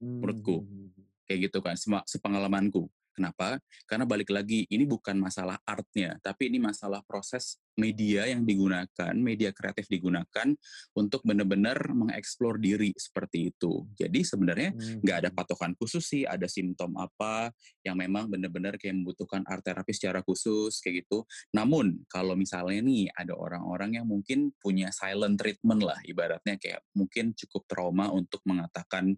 menurutku 0.00 0.60
hmm, 0.60 0.68
hmm, 0.68 0.88
hmm. 0.92 1.06
kayak 1.24 1.38
gitu 1.48 1.58
kan 1.64 1.76
sepengalamanku 2.04 2.88
Kenapa? 3.16 3.56
Karena 3.88 4.04
balik 4.04 4.28
lagi, 4.28 4.68
ini 4.68 4.84
bukan 4.84 5.16
masalah 5.16 5.56
artnya, 5.64 6.20
tapi 6.20 6.52
ini 6.52 6.60
masalah 6.60 7.00
proses 7.00 7.56
media 7.80 8.28
yang 8.28 8.44
digunakan, 8.44 9.12
media 9.16 9.56
kreatif 9.56 9.88
digunakan 9.88 10.52
untuk 10.92 11.24
benar-benar 11.24 11.76
mengeksplor 11.96 12.60
diri 12.60 12.92
seperti 12.92 13.52
itu. 13.56 13.88
Jadi 13.96 14.20
sebenarnya 14.20 14.76
nggak 15.00 15.16
hmm. 15.16 15.22
ada 15.24 15.30
patokan 15.32 15.72
khusus 15.80 16.04
sih, 16.04 16.28
ada 16.28 16.44
simptom 16.44 16.92
apa 17.00 17.52
yang 17.84 17.96
memang 17.96 18.28
benar-benar 18.28 18.76
kayak 18.76 19.00
membutuhkan 19.00 19.44
art 19.48 19.64
terapi 19.64 19.96
secara 19.96 20.20
khusus 20.20 20.76
kayak 20.84 21.08
gitu. 21.08 21.24
Namun 21.56 22.04
kalau 22.12 22.36
misalnya 22.36 22.84
nih 22.84 23.08
ada 23.16 23.32
orang-orang 23.32 23.96
yang 23.96 24.06
mungkin 24.08 24.52
punya 24.60 24.92
silent 24.92 25.40
treatment 25.40 25.80
lah, 25.80 25.96
ibaratnya 26.04 26.60
kayak 26.60 26.84
mungkin 26.92 27.32
cukup 27.32 27.64
trauma 27.64 28.12
untuk 28.12 28.44
mengatakan 28.44 29.16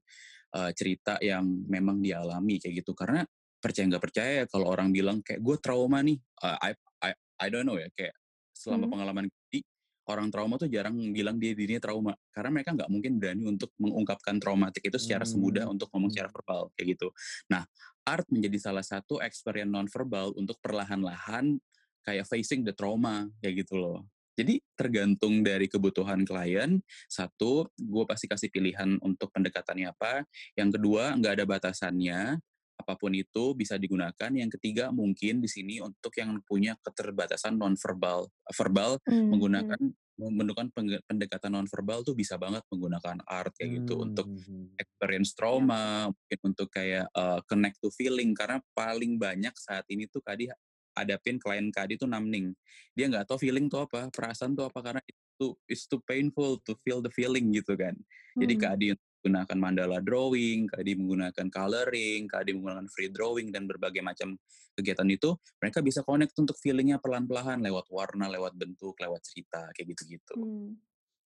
uh, 0.55 0.71
cerita 0.73 1.19
yang 1.23 1.45
memang 1.69 2.01
dialami 2.01 2.59
kayak 2.59 2.83
gitu 2.85 2.93
karena 2.97 3.27
percaya 3.59 3.85
nggak 3.91 4.05
percaya 4.05 4.31
ya 4.43 4.45
kalau 4.47 4.67
orang 4.71 4.95
bilang 4.95 5.19
kayak 5.23 5.43
gue 5.43 5.57
trauma 5.59 5.99
nih 6.03 6.19
uh, 6.47 6.59
I, 6.63 6.71
I 7.03 7.11
I 7.43 7.47
don't 7.51 7.67
know 7.67 7.79
ya 7.79 7.91
kayak 7.95 8.15
selama 8.55 8.87
hmm. 8.87 8.93
pengalaman 8.95 9.25
di 9.51 9.61
orang 10.09 10.33
trauma 10.33 10.57
tuh 10.57 10.67
jarang 10.73 10.97
bilang 11.13 11.37
dia 11.37 11.53
dirinya 11.53 11.85
trauma 11.85 12.13
karena 12.33 12.51
mereka 12.51 12.73
nggak 12.75 12.91
mungkin 12.91 13.13
berani 13.21 13.45
untuk 13.45 13.71
mengungkapkan 13.77 14.41
traumatik 14.41 14.89
itu 14.89 14.99
secara 14.99 15.23
hmm. 15.23 15.33
semudah 15.37 15.65
untuk 15.69 15.93
ngomong 15.93 16.11
secara 16.11 16.33
hmm. 16.33 16.37
verbal 16.41 16.63
kayak 16.75 16.87
gitu. 16.97 17.09
Nah, 17.53 17.63
art 18.09 18.27
menjadi 18.33 18.59
salah 18.59 18.83
satu 18.83 19.21
experience 19.21 19.69
non 19.69 19.87
verbal 19.87 20.33
untuk 20.35 20.57
perlahan-lahan 20.65 21.61
kayak 22.03 22.25
facing 22.25 22.65
the 22.65 22.73
trauma 22.73 23.29
kayak 23.45 23.69
gitu 23.69 23.77
loh. 23.77 24.09
Jadi 24.39 24.63
tergantung 24.79 25.43
dari 25.43 25.67
kebutuhan 25.67 26.23
klien. 26.23 26.79
Satu, 27.11 27.67
gue 27.75 28.05
pasti 28.07 28.31
kasih 28.31 28.47
pilihan 28.55 28.95
untuk 29.03 29.35
pendekatannya 29.35 29.91
apa. 29.91 30.23
Yang 30.55 30.79
kedua, 30.79 31.19
nggak 31.19 31.43
ada 31.43 31.45
batasannya 31.45 32.39
apa 32.79 32.95
pun 32.95 33.11
itu 33.11 33.53
bisa 33.59 33.75
digunakan. 33.75 34.31
Yang 34.31 34.57
ketiga 34.57 34.95
mungkin 34.95 35.43
di 35.43 35.51
sini 35.51 35.83
untuk 35.83 36.15
yang 36.15 36.39
punya 36.47 36.79
keterbatasan 36.81 37.59
non 37.59 37.75
verbal, 37.75 38.31
verbal 38.55 39.03
hmm. 39.03 39.29
menggunakan 39.35 39.81
menggunakan 40.19 40.67
pendekatan 41.07 41.55
non 41.55 41.69
verbal 41.71 42.03
tuh 42.03 42.15
bisa 42.15 42.35
banget 42.35 42.67
menggunakan 42.75 43.23
art 43.23 43.55
kayak 43.55 43.83
gitu 43.83 44.03
untuk 44.03 44.27
hmm, 44.27 44.43
hmm, 44.43 44.63
hmm. 44.67 44.83
experience 44.83 45.31
iya. 45.31 45.37
trauma, 45.39 45.87
mungkin 46.11 46.39
untuk 46.43 46.69
kayak 46.75 47.07
uh, 47.15 47.39
connect 47.47 47.79
to 47.79 47.91
feeling 47.95 48.35
karena 48.35 48.59
paling 48.75 49.19
banyak 49.19 49.55
saat 49.55 49.87
ini 49.91 50.11
tuh 50.11 50.23
Kadi 50.23 50.51
adapin 50.99 51.39
klien 51.39 51.71
Kadi 51.71 51.95
tuh 51.95 52.11
numbing. 52.11 52.51
Dia 52.99 53.07
nggak 53.07 53.31
tahu 53.31 53.39
feeling 53.47 53.71
tuh 53.71 53.87
apa, 53.87 54.11
perasaan 54.11 54.59
tuh 54.59 54.67
apa 54.67 54.83
karena 54.83 55.03
itu 55.07 55.55
it's 55.71 55.87
too 55.87 56.03
painful 56.03 56.59
to 56.67 56.75
feel 56.83 56.99
the 56.99 57.11
feeling 57.15 57.55
gitu 57.55 57.79
kan. 57.79 57.95
Hmm. 58.35 58.41
Jadi 58.43 58.55
Kadi 58.59 58.87
menggunakan 59.21 59.59
mandala 59.59 59.99
drawing, 60.01 60.71
Kadi 60.71 60.95
menggunakan 60.95 61.47
coloring, 61.51 62.31
Kadi 62.31 62.51
menggunakan 62.55 62.87
free 62.89 63.11
drawing 63.11 63.51
dan 63.51 63.67
berbagai 63.67 64.01
macam 64.01 64.39
kegiatan 64.79 65.09
itu, 65.11 65.35
mereka 65.59 65.83
bisa 65.83 66.07
connect 66.07 66.39
untuk 66.39 66.55
feelingnya 66.55 67.03
pelan-pelan 67.03 67.59
lewat 67.67 67.91
warna, 67.91 68.31
lewat 68.31 68.55
bentuk, 68.55 68.95
lewat 68.95 69.27
cerita 69.27 69.67
kayak 69.75 69.99
gitu-gitu. 69.99 70.39
Hmm. 70.39 70.79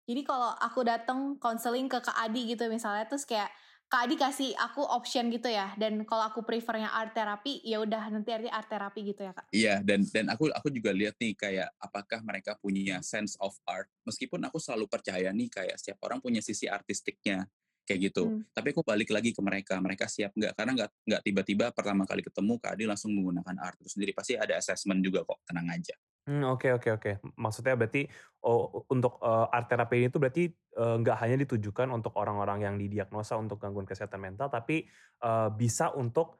Jadi 0.08 0.24
kalau 0.24 0.56
aku 0.56 0.80
datang 0.82 1.36
konseling 1.36 1.86
ke 1.86 2.00
Kak 2.00 2.16
Adi 2.16 2.56
gitu 2.56 2.66
misalnya, 2.72 3.06
terus 3.06 3.28
kayak 3.28 3.52
Kak 3.92 4.08
Adi 4.08 4.16
kasih 4.16 4.50
aku 4.56 4.80
option 4.88 5.28
gitu 5.28 5.52
ya, 5.52 5.76
dan 5.76 6.00
kalau 6.08 6.24
aku 6.24 6.40
prefernya 6.48 6.88
art 6.96 7.12
therapy, 7.12 7.60
ya 7.60 7.76
udah 7.76 8.08
nanti 8.08 8.32
arti 8.32 8.48
art 8.48 8.64
therapy 8.72 9.12
gitu 9.12 9.20
ya 9.20 9.36
kak? 9.36 9.46
Iya, 9.52 9.74
dan 9.84 10.00
dan 10.08 10.32
aku 10.32 10.48
aku 10.48 10.72
juga 10.72 10.96
lihat 10.96 11.20
nih 11.20 11.36
kayak 11.36 11.68
apakah 11.76 12.24
mereka 12.24 12.56
punya 12.56 13.04
sense 13.04 13.36
of 13.36 13.52
art. 13.68 13.84
Meskipun 14.08 14.40
aku 14.48 14.56
selalu 14.56 14.88
percaya 14.88 15.28
nih 15.28 15.52
kayak 15.52 15.76
setiap 15.76 16.08
orang 16.08 16.24
punya 16.24 16.40
sisi 16.40 16.72
artistiknya 16.72 17.44
kayak 17.82 18.12
gitu. 18.12 18.22
Hmm. 18.30 18.42
Tapi 18.54 18.72
aku 18.74 18.82
balik 18.86 19.10
lagi 19.10 19.30
ke 19.34 19.40
mereka, 19.42 19.78
mereka 19.82 20.06
siap 20.06 20.32
nggak? 20.34 20.52
Karena 20.54 20.72
nggak 20.78 20.90
nggak 21.08 21.22
tiba-tiba 21.26 21.66
pertama 21.74 22.02
kali 22.06 22.22
ketemu 22.22 22.52
Kak 22.62 22.78
Adi 22.78 22.84
langsung 22.86 23.10
menggunakan 23.14 23.56
art 23.58 23.78
itu 23.82 23.90
sendiri. 23.90 24.14
Pasti 24.14 24.38
ada 24.38 24.54
assessment 24.56 25.02
juga 25.02 25.26
kok, 25.26 25.42
tenang 25.44 25.68
aja. 25.70 25.94
Hmm, 26.22 26.46
oke 26.46 26.70
oke 26.78 26.88
oke. 27.02 27.10
Maksudnya 27.34 27.74
berarti 27.74 28.06
oh, 28.46 28.86
untuk 28.86 29.18
uh, 29.18 29.50
art 29.50 29.66
terapi 29.66 30.06
ini 30.06 30.08
tuh 30.08 30.22
berarti 30.22 30.46
uh, 30.78 30.94
nggak 31.02 31.16
hanya 31.18 31.36
ditujukan 31.42 31.90
untuk 31.90 32.14
orang-orang 32.14 32.62
yang 32.62 32.74
didiagnosa 32.78 33.34
untuk 33.34 33.58
gangguan 33.58 33.86
kesehatan 33.86 34.22
mental, 34.22 34.46
tapi 34.46 34.86
uh, 35.26 35.50
bisa 35.50 35.90
untuk 35.94 36.38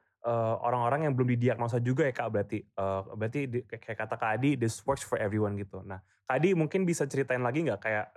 orang-orang 0.63 1.03
uh, 1.03 1.05
yang 1.11 1.13
belum 1.19 1.35
didiagnosa 1.35 1.83
juga 1.83 2.07
ya 2.07 2.15
kak 2.15 2.31
berarti 2.31 2.63
uh, 2.79 3.11
berarti 3.11 3.39
di, 3.43 3.59
kayak 3.67 4.07
kata 4.07 4.15
kak 4.15 4.39
Adi 4.39 4.55
this 4.55 4.79
works 4.87 5.03
for 5.03 5.19
everyone 5.19 5.59
gitu. 5.59 5.83
Nah 5.83 5.99
kak 6.23 6.39
Adi 6.39 6.55
mungkin 6.55 6.87
bisa 6.87 7.03
ceritain 7.03 7.43
lagi 7.43 7.67
nggak 7.67 7.83
kayak 7.83 8.07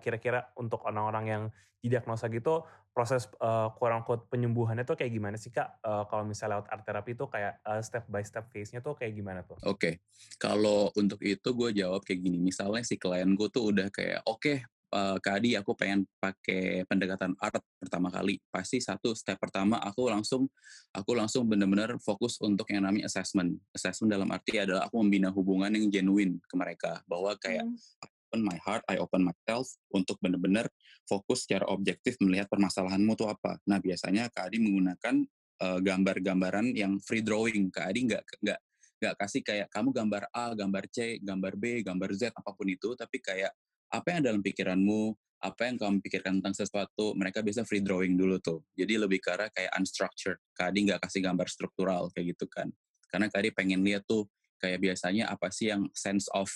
kira-kira 0.00 0.52
untuk 0.56 0.84
orang-orang 0.86 1.24
yang 1.26 1.42
didiagnosa 1.80 2.28
gitu 2.28 2.62
proses 2.90 3.30
uh, 3.40 3.70
kurang 3.78 4.02
quote 4.02 4.26
penyembuhannya 4.28 4.82
tuh 4.82 4.98
kayak 4.98 5.14
gimana 5.14 5.36
sih 5.38 5.54
kak? 5.54 5.80
Uh, 5.80 6.04
kalau 6.10 6.26
misalnya 6.26 6.58
lewat 6.58 6.66
art 6.68 6.84
terapi 6.84 7.12
tuh 7.16 7.28
kayak 7.30 7.62
uh, 7.64 7.80
step 7.80 8.04
by 8.10 8.20
step 8.20 8.50
phase-nya 8.50 8.82
tuh 8.82 8.98
kayak 8.98 9.14
gimana 9.14 9.40
tuh? 9.46 9.56
Oke, 9.64 9.78
okay. 9.78 9.94
kalau 10.36 10.90
untuk 10.98 11.22
itu 11.22 11.48
gue 11.54 11.70
jawab 11.80 12.02
kayak 12.02 12.20
gini. 12.20 12.36
Misalnya 12.36 12.82
si 12.82 12.98
klien 12.98 13.30
gue 13.30 13.48
tuh 13.48 13.70
udah 13.70 13.88
kayak 13.94 14.26
oke 14.26 14.42
okay, 14.42 14.56
uh, 14.90 15.16
Kak 15.22 15.38
Adi 15.38 15.54
aku 15.54 15.78
pengen 15.78 16.04
pakai 16.18 16.82
pendekatan 16.84 17.38
art 17.38 17.62
pertama 17.78 18.10
kali. 18.10 18.42
Pasti 18.50 18.82
satu 18.82 19.14
step 19.14 19.38
pertama 19.38 19.78
aku 19.78 20.10
langsung 20.10 20.50
aku 20.90 21.14
langsung 21.14 21.46
benar-benar 21.46 21.94
fokus 22.02 22.42
untuk 22.42 22.66
yang 22.74 22.84
namanya 22.84 23.06
assessment. 23.06 23.54
Assessment 23.70 24.10
dalam 24.10 24.28
arti 24.34 24.58
adalah 24.58 24.90
aku 24.90 24.98
membina 24.98 25.30
hubungan 25.30 25.70
yang 25.70 25.86
genuine 25.88 26.42
ke 26.42 26.54
mereka 26.58 27.00
bahwa 27.06 27.38
kayak 27.38 27.64
hmm 27.70 28.18
open 28.30 28.46
my 28.46 28.54
heart, 28.62 28.86
I 28.86 29.02
open 29.02 29.26
myself 29.26 29.66
untuk 29.90 30.22
benar-benar 30.22 30.70
fokus 31.02 31.42
secara 31.42 31.66
objektif 31.66 32.14
melihat 32.22 32.46
permasalahanmu 32.46 33.18
tuh 33.18 33.26
apa. 33.26 33.58
Nah 33.66 33.82
biasanya 33.82 34.30
Kak 34.30 34.54
Adi 34.54 34.62
menggunakan 34.62 35.26
uh, 35.66 35.82
gambar-gambaran 35.82 36.70
yang 36.78 37.02
free 37.02 37.26
drawing. 37.26 37.74
Kak 37.74 37.90
Adi 37.90 38.06
nggak 38.06 38.22
nggak 38.38 38.60
nggak 39.02 39.14
kasih 39.18 39.42
kayak 39.42 39.66
kamu 39.74 39.90
gambar 39.90 40.22
A, 40.30 40.54
gambar 40.54 40.84
C, 40.94 41.18
gambar 41.18 41.58
B, 41.58 41.82
gambar 41.82 42.10
Z 42.14 42.30
apa 42.30 42.54
pun 42.54 42.70
itu, 42.70 42.94
tapi 42.94 43.18
kayak 43.18 43.50
apa 43.90 44.06
yang 44.14 44.22
dalam 44.22 44.40
pikiranmu, 44.46 45.10
apa 45.42 45.66
yang 45.66 45.76
kamu 45.80 45.98
pikirkan 45.98 46.38
tentang 46.38 46.54
sesuatu, 46.54 47.18
mereka 47.18 47.42
biasa 47.42 47.66
free 47.66 47.82
drawing 47.82 48.14
dulu 48.14 48.38
tuh. 48.38 48.62
Jadi 48.78 48.94
lebih 48.94 49.18
arah 49.26 49.50
kayak 49.50 49.74
unstructured. 49.74 50.38
Kak 50.54 50.70
Adi 50.70 50.86
nggak 50.86 51.02
kasih 51.02 51.26
gambar 51.26 51.50
struktural 51.50 52.06
kayak 52.14 52.38
gitu 52.38 52.46
kan. 52.46 52.70
Karena 53.10 53.26
Kak 53.26 53.42
Adi 53.42 53.50
pengen 53.50 53.82
lihat 53.82 54.06
tuh 54.06 54.30
kayak 54.60 54.78
biasanya 54.84 55.32
apa 55.32 55.48
sih 55.48 55.72
yang 55.72 55.88
sense 55.96 56.28
of 56.36 56.46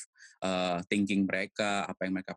uh, 0.44 0.78
thinking 0.92 1.24
mereka, 1.24 1.88
apa 1.88 2.04
yang 2.04 2.20
mereka 2.20 2.36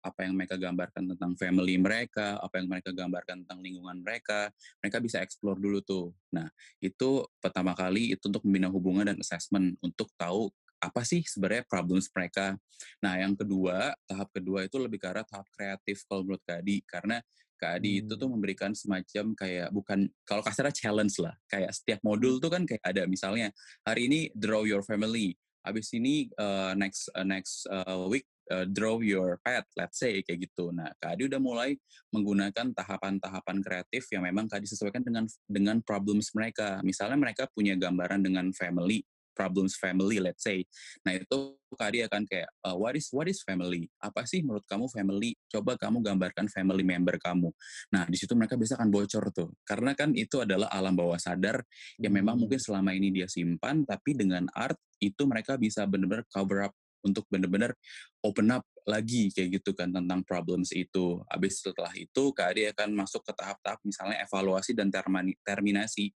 apa 0.00 0.20
yang 0.24 0.34
mereka 0.34 0.56
gambarkan 0.56 1.04
tentang 1.12 1.32
family 1.36 1.76
mereka, 1.76 2.40
apa 2.40 2.58
yang 2.58 2.66
mereka 2.72 2.90
gambarkan 2.96 3.44
tentang 3.44 3.60
lingkungan 3.60 4.00
mereka, 4.00 4.48
mereka 4.80 4.98
bisa 5.04 5.20
explore 5.20 5.60
dulu 5.60 5.84
tuh. 5.84 6.16
Nah, 6.32 6.48
itu 6.80 7.22
pertama 7.38 7.76
kali 7.76 8.16
itu 8.16 8.32
untuk 8.32 8.42
membina 8.48 8.72
hubungan 8.72 9.12
dan 9.12 9.18
assessment 9.20 9.76
untuk 9.84 10.08
tahu 10.16 10.48
apa 10.82 11.06
sih 11.06 11.22
sebenarnya 11.22 11.62
problems 11.70 12.10
mereka. 12.10 12.58
Nah, 12.98 13.14
yang 13.14 13.38
kedua, 13.38 13.94
tahap 14.02 14.34
kedua 14.34 14.66
itu 14.66 14.82
lebih 14.82 14.98
ke 14.98 15.06
arah 15.06 15.22
tahap 15.22 15.46
kreatif 15.54 16.02
kalau 16.10 16.26
menurut 16.26 16.42
Kadi 16.42 16.82
karena 16.82 17.22
Kak 17.62 17.78
Adi 17.78 18.02
hmm. 18.02 18.10
itu 18.10 18.14
tuh 18.18 18.26
memberikan 18.26 18.74
semacam 18.74 19.24
kayak 19.38 19.70
bukan 19.70 20.10
kalau 20.26 20.42
kasarnya 20.42 20.74
challenge 20.74 21.14
lah. 21.22 21.30
Kayak 21.46 21.70
setiap 21.78 22.02
modul 22.02 22.42
tuh 22.42 22.50
kan 22.50 22.66
kayak 22.66 22.82
ada 22.82 23.06
misalnya 23.06 23.54
hari 23.86 24.10
ini 24.10 24.20
draw 24.34 24.66
your 24.66 24.82
family, 24.82 25.38
habis 25.62 25.94
ini 25.94 26.26
uh, 26.42 26.74
next 26.74 27.06
uh, 27.14 27.22
next 27.22 27.70
uh, 27.70 28.10
week 28.10 28.26
uh, 28.50 28.66
draw 28.66 28.98
your 28.98 29.38
pet, 29.46 29.62
let's 29.78 30.02
say 30.02 30.18
kayak 30.26 30.50
gitu. 30.50 30.74
Nah, 30.74 30.90
Kak 30.98 31.14
Adi 31.14 31.30
udah 31.30 31.38
mulai 31.38 31.78
menggunakan 32.10 32.74
tahapan-tahapan 32.74 33.62
kreatif 33.62 34.10
yang 34.10 34.26
memang 34.26 34.50
Kak 34.50 34.58
Adi 34.58 34.66
sesuaikan 34.66 35.06
dengan 35.06 35.30
dengan 35.46 35.78
problems 35.86 36.34
mereka. 36.34 36.82
Misalnya 36.82 37.14
mereka 37.14 37.46
punya 37.54 37.78
gambaran 37.78 38.26
dengan 38.26 38.50
family, 38.50 39.06
problems 39.32 39.76
family 39.80 40.20
let's 40.20 40.44
say. 40.44 40.64
Nah 41.04 41.18
itu 41.18 41.56
Kadi 41.72 42.04
akan 42.04 42.28
kayak 42.28 42.52
uh, 42.68 42.76
what 42.76 42.92
is 42.92 43.08
what 43.16 43.24
is 43.32 43.40
family? 43.40 43.88
Apa 43.96 44.28
sih 44.28 44.44
menurut 44.44 44.64
kamu 44.68 44.92
family? 44.92 45.32
Coba 45.48 45.80
kamu 45.80 46.04
gambarkan 46.04 46.46
family 46.52 46.84
member 46.84 47.16
kamu. 47.16 47.48
Nah 47.96 48.04
di 48.04 48.16
situ 48.20 48.36
mereka 48.36 48.60
bisa 48.60 48.76
akan 48.76 48.92
bocor 48.92 49.32
tuh 49.32 49.56
karena 49.64 49.96
kan 49.96 50.12
itu 50.12 50.44
adalah 50.44 50.68
alam 50.68 50.92
bawah 50.92 51.16
sadar 51.16 51.64
yang 51.96 52.12
memang 52.12 52.36
mungkin 52.36 52.60
hmm. 52.60 52.66
selama 52.68 52.92
ini 52.92 53.08
dia 53.08 53.28
simpan 53.28 53.88
tapi 53.88 54.12
dengan 54.12 54.44
art 54.52 54.76
itu 55.00 55.24
mereka 55.24 55.56
bisa 55.56 55.88
benar-benar 55.88 56.28
cover 56.28 56.68
up 56.68 56.74
untuk 57.02 57.26
benar-benar 57.32 57.74
open 58.22 58.54
up 58.54 58.62
lagi 58.86 59.32
kayak 59.34 59.62
gitu 59.62 59.72
kan 59.72 59.90
tentang 59.90 60.20
problems 60.22 60.70
itu. 60.76 61.24
Habis 61.32 61.64
setelah 61.64 61.90
itu 61.96 62.30
Kak 62.36 62.52
Adi 62.52 62.68
akan 62.68 62.94
masuk 62.94 63.24
ke 63.24 63.32
tahap-tahap 63.32 63.80
misalnya 63.82 64.20
evaluasi 64.22 64.76
dan 64.76 64.92
terminasi. 65.42 66.12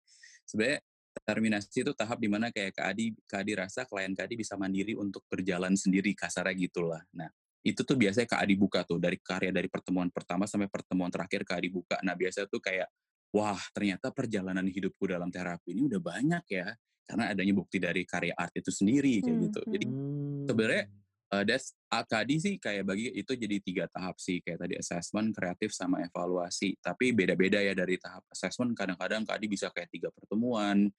Sebenarnya 0.46 0.78
terminasi 1.24 1.82
itu 1.86 1.92
tahap 1.96 2.20
di 2.20 2.28
mana 2.28 2.52
kayak 2.52 2.76
Kak 2.76 2.86
Adi, 2.92 3.14
Kak 3.24 3.40
Adi 3.46 3.52
rasa 3.56 3.88
klien 3.88 4.12
Kak 4.12 4.28
Adi 4.28 4.34
bisa 4.36 4.58
mandiri 4.58 4.92
untuk 4.98 5.24
berjalan 5.30 5.72
sendiri 5.78 6.12
kasarnya 6.12 6.52
gitulah. 6.56 7.02
Nah 7.16 7.30
itu 7.66 7.82
tuh 7.82 7.96
biasanya 7.98 8.28
Kak 8.30 8.40
Adi 8.46 8.54
buka 8.54 8.86
tuh 8.86 9.00
dari 9.00 9.18
karya 9.18 9.50
dari 9.50 9.66
pertemuan 9.66 10.12
pertama 10.12 10.46
sampai 10.46 10.68
pertemuan 10.70 11.10
terakhir 11.10 11.42
Kak 11.42 11.58
Adi 11.58 11.70
buka. 11.72 11.96
Nah 12.04 12.14
biasanya 12.14 12.46
tuh 12.46 12.60
kayak 12.62 12.86
wah 13.34 13.58
ternyata 13.74 14.14
perjalanan 14.14 14.64
hidupku 14.66 15.04
dalam 15.08 15.28
terapi 15.32 15.74
ini 15.74 15.90
udah 15.90 16.00
banyak 16.00 16.44
ya 16.46 16.70
karena 17.06 17.30
adanya 17.30 17.54
bukti 17.54 17.78
dari 17.78 18.02
karya 18.02 18.34
art 18.34 18.54
itu 18.54 18.70
sendiri 18.70 19.22
kayak 19.22 19.38
gitu. 19.50 19.60
Jadi 19.66 19.86
Hmm. 19.86 20.46
sebenarnya 20.46 20.84
uh, 21.34 21.42
that's 21.42 21.74
AKD 21.90 22.30
sih 22.38 22.54
kayak 22.58 22.86
bagi 22.86 23.10
itu 23.14 23.32
jadi 23.34 23.56
tiga 23.62 23.84
tahap 23.90 24.18
sih 24.18 24.42
kayak 24.42 24.62
tadi 24.62 24.74
assessment, 24.78 25.34
kreatif 25.34 25.74
sama 25.74 26.02
evaluasi. 26.02 26.78
Tapi 26.78 27.14
beda-beda 27.14 27.62
ya 27.62 27.74
dari 27.74 27.98
tahap 27.98 28.26
assessment 28.30 28.74
kadang-kadang 28.74 29.22
KD 29.26 29.42
bisa 29.46 29.70
kayak 29.70 29.90
tiga 29.90 30.08
pertemuan. 30.14 30.90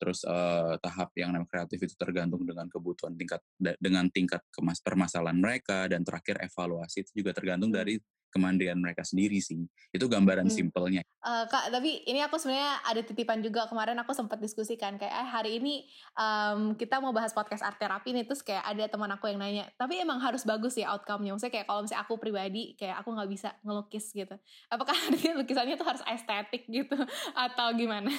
Terus 0.00 0.24
uh, 0.28 0.76
tahap 0.80 1.12
yang 1.16 1.32
namanya 1.32 1.48
kreatif 1.48 1.80
itu 1.84 1.94
tergantung 1.96 2.44
dengan 2.44 2.68
kebutuhan 2.68 3.16
tingkat 3.16 3.40
dengan 3.80 4.04
tingkat 4.12 4.42
kemas 4.52 4.80
permasalahan 4.84 5.38
mereka 5.38 5.88
dan 5.88 6.04
terakhir 6.04 6.40
evaluasi 6.44 7.04
itu 7.04 7.24
juga 7.24 7.32
tergantung 7.32 7.72
Hmm. 7.74 7.80
dari 7.82 7.94
kemandirian 8.34 8.82
mereka 8.82 9.06
sendiri 9.06 9.38
sih. 9.38 9.62
Itu 9.94 10.10
gambaran 10.10 10.50
Hmm. 10.50 10.56
simpelnya. 10.58 11.06
Eh, 11.06 11.44
kak, 11.46 11.70
tapi 11.70 12.02
ini 12.04 12.20
aku 12.20 12.36
sebenarnya 12.36 12.82
ada 12.82 13.00
titipan 13.00 13.38
juga 13.38 13.64
kemarin 13.64 13.94
aku 13.96 14.10
sempat 14.10 14.42
diskusikan 14.42 14.98
kayak 14.98 15.14
eh, 15.14 15.28
hari 15.30 15.50
ini 15.56 15.86
em, 16.12 16.74
kita 16.74 16.98
mau 16.98 17.14
bahas 17.14 17.30
podcast 17.30 17.62
art 17.62 17.78
terapi 17.78 18.10
nih 18.10 18.26
terus 18.26 18.42
kayak 18.42 18.60
ada 18.60 18.84
teman 18.90 19.08
aku 19.08 19.30
yang 19.30 19.38
nanya 19.38 19.70
tapi 19.78 19.96
emang 19.96 20.18
harus 20.18 20.42
bagus 20.42 20.74
ya 20.74 20.90
outcome-nya 20.92 21.32
maksudnya 21.32 21.54
kayak 21.54 21.66
kalau 21.66 21.80
misalnya 21.80 22.02
aku 22.02 22.14
pribadi 22.18 22.74
kayak 22.74 23.00
aku 23.00 23.14
nggak 23.14 23.30
bisa 23.30 23.48
ngelukis 23.62 24.10
gitu 24.10 24.34
apakah 24.68 24.92
artinya 25.08 25.40
lukisannya 25.40 25.76
tuh 25.78 25.86
harus 25.86 26.02
estetik 26.04 26.66
gitu 26.66 26.98
atau 27.46 27.66
gimana? 27.72 28.10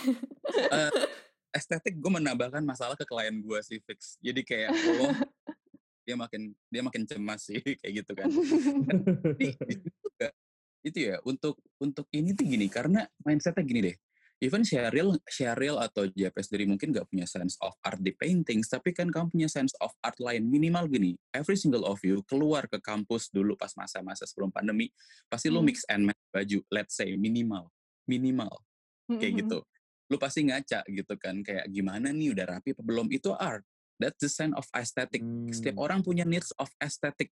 Eh, 0.50 0.92
estetik 1.54 2.00
gue 2.00 2.12
menambahkan 2.12 2.64
masalah 2.64 2.96
ke 2.96 3.06
klien 3.06 3.38
gue 3.38 3.60
sih 3.62 3.78
fix. 3.84 4.18
Jadi 4.20 4.42
kayak 4.42 4.72
oh 4.74 5.14
dia 6.06 6.14
makin 6.14 6.54
dia 6.70 6.82
makin 6.86 7.02
cemas 7.06 7.50
sih 7.50 7.58
kayak 7.62 7.94
gitu 8.02 8.12
kan. 8.14 8.30
Tapi 8.30 9.58
itu 10.86 11.10
ya 11.10 11.18
untuk 11.26 11.58
untuk 11.82 12.06
ini 12.14 12.38
tuh 12.38 12.46
gini 12.46 12.70
karena 12.70 13.10
mindsetnya 13.26 13.66
gini 13.66 13.82
deh. 13.92 13.98
Even 14.44 14.68
Sheryl, 14.68 15.16
Sheryl 15.32 15.80
atau 15.80 16.12
JP 16.12 16.36
sendiri 16.44 16.68
mungkin 16.68 16.92
gak 16.92 17.08
punya 17.08 17.24
sense 17.24 17.56
of 17.64 17.72
art 17.80 18.04
di 18.04 18.12
paintings, 18.12 18.68
tapi 18.68 18.92
kan 18.92 19.08
kamu 19.08 19.32
punya 19.32 19.48
sense 19.48 19.72
of 19.80 19.96
art 20.04 20.20
lain. 20.20 20.44
Minimal 20.52 20.92
gini, 20.92 21.16
every 21.32 21.56
single 21.56 21.88
of 21.88 22.04
you 22.04 22.20
keluar 22.28 22.68
ke 22.68 22.78
kampus 22.84 23.32
dulu 23.32 23.56
pas 23.56 23.72
masa-masa 23.80 24.28
sebelum 24.28 24.52
pandemi, 24.52 24.92
pasti 25.32 25.48
lu 25.48 25.64
Hmm. 25.64 25.72
mix 25.72 25.88
and 25.88 26.12
match 26.12 26.20
baju, 26.36 26.60
let's 26.68 27.00
say 27.00 27.16
minimal, 27.16 27.72
minimal 28.06 28.52
kayak 29.08 29.48
gitu. 29.48 29.64
Lu 30.12 30.20
pasti 30.20 30.44
ngaca 30.46 30.84
gitu 30.84 31.14
kan, 31.16 31.40
kayak 31.40 31.66
gimana 31.72 32.12
nih 32.12 32.36
udah 32.36 32.60
rapi 32.60 32.76
apa 32.76 32.84
belum? 32.84 33.08
Itu 33.16 33.34
art. 33.34 33.64
That's 33.96 34.20
the 34.20 34.28
sign 34.28 34.52
of 34.52 34.68
aesthetic. 34.76 35.24
Setiap 35.50 35.80
Hmm. 35.80 35.86
orang 35.88 36.00
punya 36.04 36.28
needs 36.28 36.52
of 36.60 36.68
aesthetic. 36.84 37.32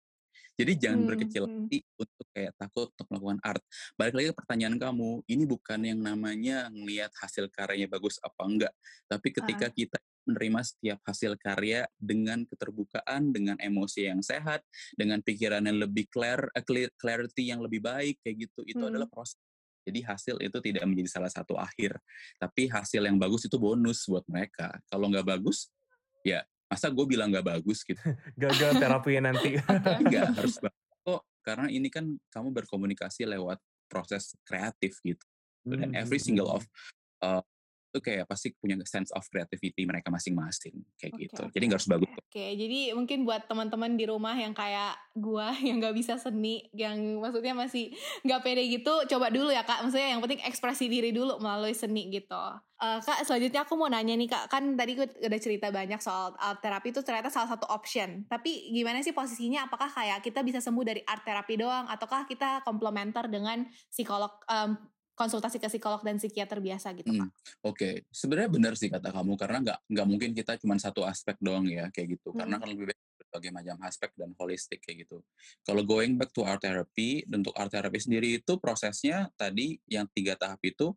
Jadi 0.61 0.73
jangan 0.77 0.99
Hmm, 1.01 1.09
berkecil 1.09 1.43
hmm. 1.49 1.53
hati 1.65 1.77
untuk 1.97 2.25
kayak 2.37 2.53
takut 2.53 2.87
untuk 2.93 3.07
melakukan 3.09 3.39
art. 3.41 3.63
Balik 3.97 4.13
lagi 4.13 4.27
ke 4.29 4.35
pertanyaan 4.37 4.77
kamu, 4.77 5.09
ini 5.25 5.43
bukan 5.49 5.79
yang 5.81 5.99
namanya 6.05 6.69
ngelihat 6.69 7.09
hasil 7.17 7.49
karyanya 7.49 7.89
bagus 7.89 8.21
apa 8.21 8.41
enggak, 8.45 8.73
tapi 9.09 9.33
ketika 9.33 9.65
Ah. 9.65 9.73
kita 9.73 9.97
menerima 10.21 10.61
setiap 10.61 10.99
hasil 11.01 11.33
karya 11.41 11.89
dengan 11.97 12.45
keterbukaan, 12.45 13.33
dengan 13.33 13.57
emosi 13.57 14.05
yang 14.05 14.21
sehat, 14.21 14.61
dengan 14.93 15.17
pikiran 15.25 15.65
yang 15.65 15.81
lebih 15.81 16.05
clear, 16.13 16.45
eh, 16.53 16.61
clear- 16.61 16.93
clarity 17.01 17.49
yang 17.49 17.57
lebih 17.57 17.81
baik 17.81 18.21
kayak 18.21 18.45
gitu, 18.45 18.61
itu 18.69 18.77
Hmm. 18.77 18.93
adalah 18.93 19.09
proses. 19.09 19.41
Jadi 19.81 20.05
hasil 20.05 20.37
itu 20.45 20.61
tidak 20.61 20.85
menjadi 20.85 21.09
salah 21.09 21.31
satu 21.33 21.57
akhir, 21.57 21.97
tapi 22.37 22.69
hasil 22.69 23.01
yang 23.01 23.17
bagus 23.17 23.49
itu 23.49 23.57
bonus 23.57 24.05
buat 24.05 24.21
mereka. 24.29 24.77
Kalau 24.85 25.09
nggak 25.09 25.25
bagus, 25.25 25.73
ya 26.21 26.45
masa 26.71 26.87
gue 26.87 27.03
bilang 27.03 27.27
nggak 27.27 27.43
bagus 27.43 27.83
gitu. 27.83 27.99
Gagal 28.41 28.79
terapinya 28.79 29.35
nanti. 29.35 29.59
Oke. 29.59 29.67
Enggak, 30.07 30.31
harus 30.39 30.55
bagus 30.63 30.87
kok. 31.03 31.21
Karena 31.43 31.67
ini 31.67 31.91
kan 31.91 32.05
kamu 32.31 32.49
berkomunikasi 32.63 33.27
lewat 33.27 33.59
proses 33.91 34.39
kreatif 34.47 34.95
gitu. 35.03 35.25
Dan 35.67 35.91
every 35.93 36.17
hmm, 36.17 36.25
single 36.31 36.49
of 36.49 36.63
uh, 37.21 37.43
itu 37.91 37.99
kayak 37.99 38.23
pasti 38.23 38.55
punya 38.55 38.79
sense 38.87 39.11
of 39.11 39.27
creativity 39.27 39.83
mereka 39.83 40.07
masing-masing 40.07 40.79
kayak 40.95 41.11
Oke, 41.11 41.23
gitu. 41.27 41.43
oke, 41.43 41.51
Jadi 41.51 41.63
nggak 41.67 41.79
harus 41.83 41.91
bagus. 41.91 42.09
Oke, 42.15 42.45
jadi 42.55 42.79
mungkin 42.95 43.27
buat 43.27 43.43
teman-teman 43.51 43.99
di 43.99 44.07
rumah 44.07 44.31
yang 44.39 44.55
kayak 44.55 44.95
gua 45.11 45.51
yang 45.67 45.83
nggak 45.83 45.95
bisa 45.99 46.15
seni, 46.15 46.71
yang 46.71 47.19
maksudnya 47.19 47.51
masih 47.51 47.91
nggak 48.23 48.39
pede 48.47 48.63
gitu, 48.71 48.93
coba 49.11 49.27
dulu 49.27 49.51
ya 49.51 49.67
kak. 49.67 49.83
Maksudnya 49.83 50.15
yang 50.15 50.23
penting 50.23 50.39
ekspresi 50.47 50.87
diri 50.87 51.11
dulu 51.11 51.35
melalui 51.43 51.75
seni 51.75 52.07
gitu. 52.07 52.43
Eh, 52.81 52.99
kak, 53.03 53.27
selanjutnya 53.29 53.61
aku 53.61 53.77
mau 53.77 53.85
nanya 53.91 54.17
nih 54.17 54.25
kak, 54.25 54.49
kan 54.49 54.73
tadi 54.73 54.97
gue 54.97 55.05
udah 55.05 55.39
cerita 55.43 55.69
banyak 55.69 56.01
soal 56.01 56.33
art 56.41 56.65
terapi 56.65 56.89
itu 56.89 57.05
ternyata 57.05 57.29
salah 57.29 57.53
satu 57.53 57.69
option. 57.69 58.25
Tapi 58.25 58.73
gimana 58.73 59.05
sih 59.05 59.13
posisinya? 59.13 59.69
Apakah 59.69 59.85
kayak 59.85 60.25
kita 60.25 60.41
bisa 60.41 60.57
sembuh 60.63 60.81
dari 60.81 61.05
art 61.05 61.21
terapi 61.21 61.61
doang, 61.61 61.85
ataukah 61.85 62.25
kita 62.25 62.65
komplementer 62.65 63.29
dengan 63.29 63.69
psikolog, 63.85 64.33
em, 64.49 64.79
konsultasi 65.21 65.57
ke 65.61 65.69
psikolog 65.69 66.01
dan 66.01 66.17
psikiater 66.17 66.57
biasa 66.57 66.97
gitu? 66.97 67.13
Hmm, 67.13 67.29
Oke, 67.65 68.05
sebenarnya 68.13 68.49
benar 68.49 68.73
sih 68.77 68.89
kata 68.89 69.09
kamu 69.13 69.33
karena 69.37 69.57
nggak 69.61 69.79
nggak 69.89 70.07
mungkin 70.09 70.29
kita 70.37 70.53
cuma 70.61 70.77
satu 70.81 71.01
aspek 71.05 71.37
doang 71.41 71.65
ya 71.69 71.89
kayak 71.93 72.17
gitu. 72.17 72.33
Karena 72.33 72.57
Hmm. 72.57 72.61
kan 72.65 72.69
lebih 72.73 72.85
baik 72.93 72.99
berbagai 73.21 73.51
macam 73.53 73.75
aspek 73.85 74.09
dan 74.17 74.29
holistik 74.37 74.79
kayak 74.85 75.05
gitu. 75.05 75.17
Kalau 75.65 75.81
going 75.85 76.17
back 76.17 76.33
to 76.33 76.41
art 76.45 76.61
therapy, 76.61 77.25
untuk 77.29 77.53
art 77.57 77.69
therapy 77.73 77.99
sendiri 78.01 78.41
itu 78.41 78.53
prosesnya 78.61 79.29
tadi 79.37 79.77
yang 79.89 80.05
tiga 80.13 80.37
tahap 80.37 80.61
itu 80.65 80.93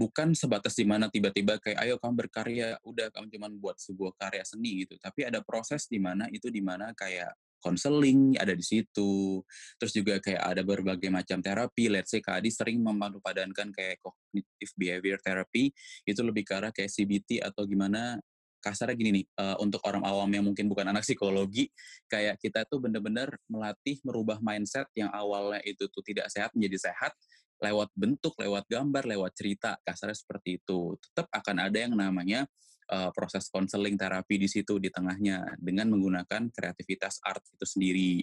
bukan 0.00 0.32
sebatas 0.32 0.72
di 0.80 0.88
mana 0.88 1.12
tiba-tiba 1.12 1.60
kayak 1.60 1.78
ayo 1.84 1.94
kamu 2.00 2.14
berkarya, 2.26 2.68
udah 2.88 3.12
kamu 3.12 3.26
cuma 3.36 3.48
buat 3.52 3.76
sebuah 3.76 4.16
karya 4.16 4.44
seni 4.48 4.88
gitu. 4.88 4.96
Tapi 4.96 5.28
ada 5.28 5.44
proses 5.44 5.84
di 5.88 6.00
mana 6.00 6.24
itu 6.32 6.48
di 6.48 6.64
mana 6.64 6.96
kayak 6.96 7.36
konseling 7.60 8.36
ada 8.40 8.56
di 8.56 8.64
situ. 8.64 9.44
Terus 9.76 9.92
juga 9.92 10.18
kayak 10.18 10.42
ada 10.56 10.62
berbagai 10.64 11.08
macam 11.12 11.38
terapi. 11.38 11.92
Let's 11.92 12.10
say 12.10 12.24
Kak 12.24 12.40
Adi 12.40 12.50
sering 12.50 12.80
memadupadankan 12.80 13.70
kayak 13.70 14.00
cognitive 14.00 14.72
behavior 14.76 15.18
therapy 15.20 15.70
itu 16.08 16.20
lebih 16.24 16.42
ke 16.48 16.52
arah 16.56 16.72
kayak 16.72 16.90
CBT 16.90 17.44
atau 17.44 17.68
gimana 17.68 18.18
kasarnya 18.60 18.92
gini 18.92 19.10
nih 19.20 19.26
eh, 19.40 19.56
untuk 19.64 19.80
orang 19.88 20.04
awam 20.04 20.28
yang 20.28 20.44
mungkin 20.44 20.68
bukan 20.68 20.84
anak 20.84 21.00
psikologi 21.00 21.72
kayak 22.12 22.36
kita 22.36 22.68
tuh 22.68 22.76
bener-bener 22.76 23.32
melatih 23.48 23.96
merubah 24.04 24.36
mindset 24.44 24.84
yang 24.92 25.08
awalnya 25.16 25.64
itu 25.64 25.88
tuh 25.88 26.04
tidak 26.04 26.28
sehat 26.28 26.52
menjadi 26.52 26.92
sehat 26.92 27.16
lewat 27.60 27.92
bentuk, 27.92 28.32
lewat 28.40 28.64
gambar, 28.66 29.04
lewat 29.04 29.32
cerita, 29.36 29.76
kasarnya 29.84 30.16
seperti 30.16 30.56
itu. 30.58 30.96
Tetap 30.96 31.28
akan 31.28 31.68
ada 31.68 31.78
yang 31.78 31.92
namanya 31.92 32.48
uh, 32.90 33.10
proses 33.14 33.46
konseling 33.48 33.94
terapi 33.94 34.36
di 34.36 34.48
situ 34.50 34.76
di 34.82 34.90
tengahnya 34.90 35.54
dengan 35.56 35.88
menggunakan 35.94 36.50
kreativitas 36.50 37.22
art 37.22 37.42
itu 37.54 37.66
sendiri. 37.66 38.14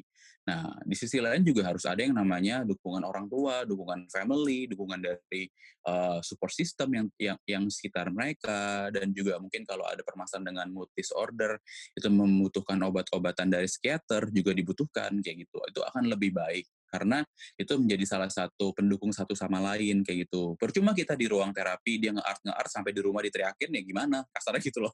Nah, 0.47 0.79
di 0.87 0.95
sisi 0.95 1.19
lain 1.19 1.43
juga 1.43 1.67
harus 1.67 1.83
ada 1.83 1.99
yang 1.99 2.15
namanya 2.15 2.63
dukungan 2.63 3.03
orang 3.03 3.27
tua, 3.27 3.67
dukungan 3.67 4.07
family, 4.07 4.63
dukungan 4.71 5.03
dari 5.03 5.43
uh, 5.83 6.23
support 6.23 6.55
system 6.55 6.87
yang 6.95 7.07
yang 7.19 7.37
yang 7.43 7.63
sekitar 7.67 8.07
mereka 8.07 8.87
dan 8.95 9.11
juga 9.11 9.35
mungkin 9.43 9.67
kalau 9.67 9.83
ada 9.83 9.99
permasalahan 10.07 10.55
dengan 10.55 10.67
mood 10.71 10.87
disorder 10.95 11.59
itu 11.91 12.07
membutuhkan 12.07 12.79
obat-obatan 12.79 13.51
dari 13.51 13.67
psikiater 13.67 14.31
juga 14.31 14.55
dibutuhkan 14.55 15.19
kayak 15.19 15.43
gitu. 15.43 15.59
Itu 15.67 15.83
akan 15.83 16.07
lebih 16.07 16.31
baik 16.31 16.63
karena 16.89 17.23
itu 17.59 17.73
menjadi 17.77 18.05
salah 18.07 18.31
satu 18.31 18.71
pendukung 18.75 19.11
satu 19.11 19.33
sama 19.37 19.59
lain 19.73 20.01
kayak 20.03 20.27
gitu. 20.27 20.55
Percuma 20.59 20.91
kita 20.95 21.13
di 21.19 21.27
ruang 21.29 21.51
terapi 21.55 21.99
dia 22.01 22.11
nge-art 22.15 22.41
nge-art 22.43 22.69
sampai 22.71 22.91
di 22.95 23.01
rumah 23.03 23.21
diteriakin 23.23 23.69
ya 23.75 23.81
gimana? 23.83 24.23
Kasarnya 24.31 24.61
gitu 24.63 24.79
loh. 24.83 24.93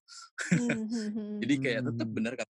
Hmm, 0.54 0.86
hmm, 0.92 1.10
hmm. 1.16 1.40
Jadi 1.42 1.56
kayak 1.62 1.82
tetap 1.94 2.08
benar 2.14 2.34
kata 2.40 2.54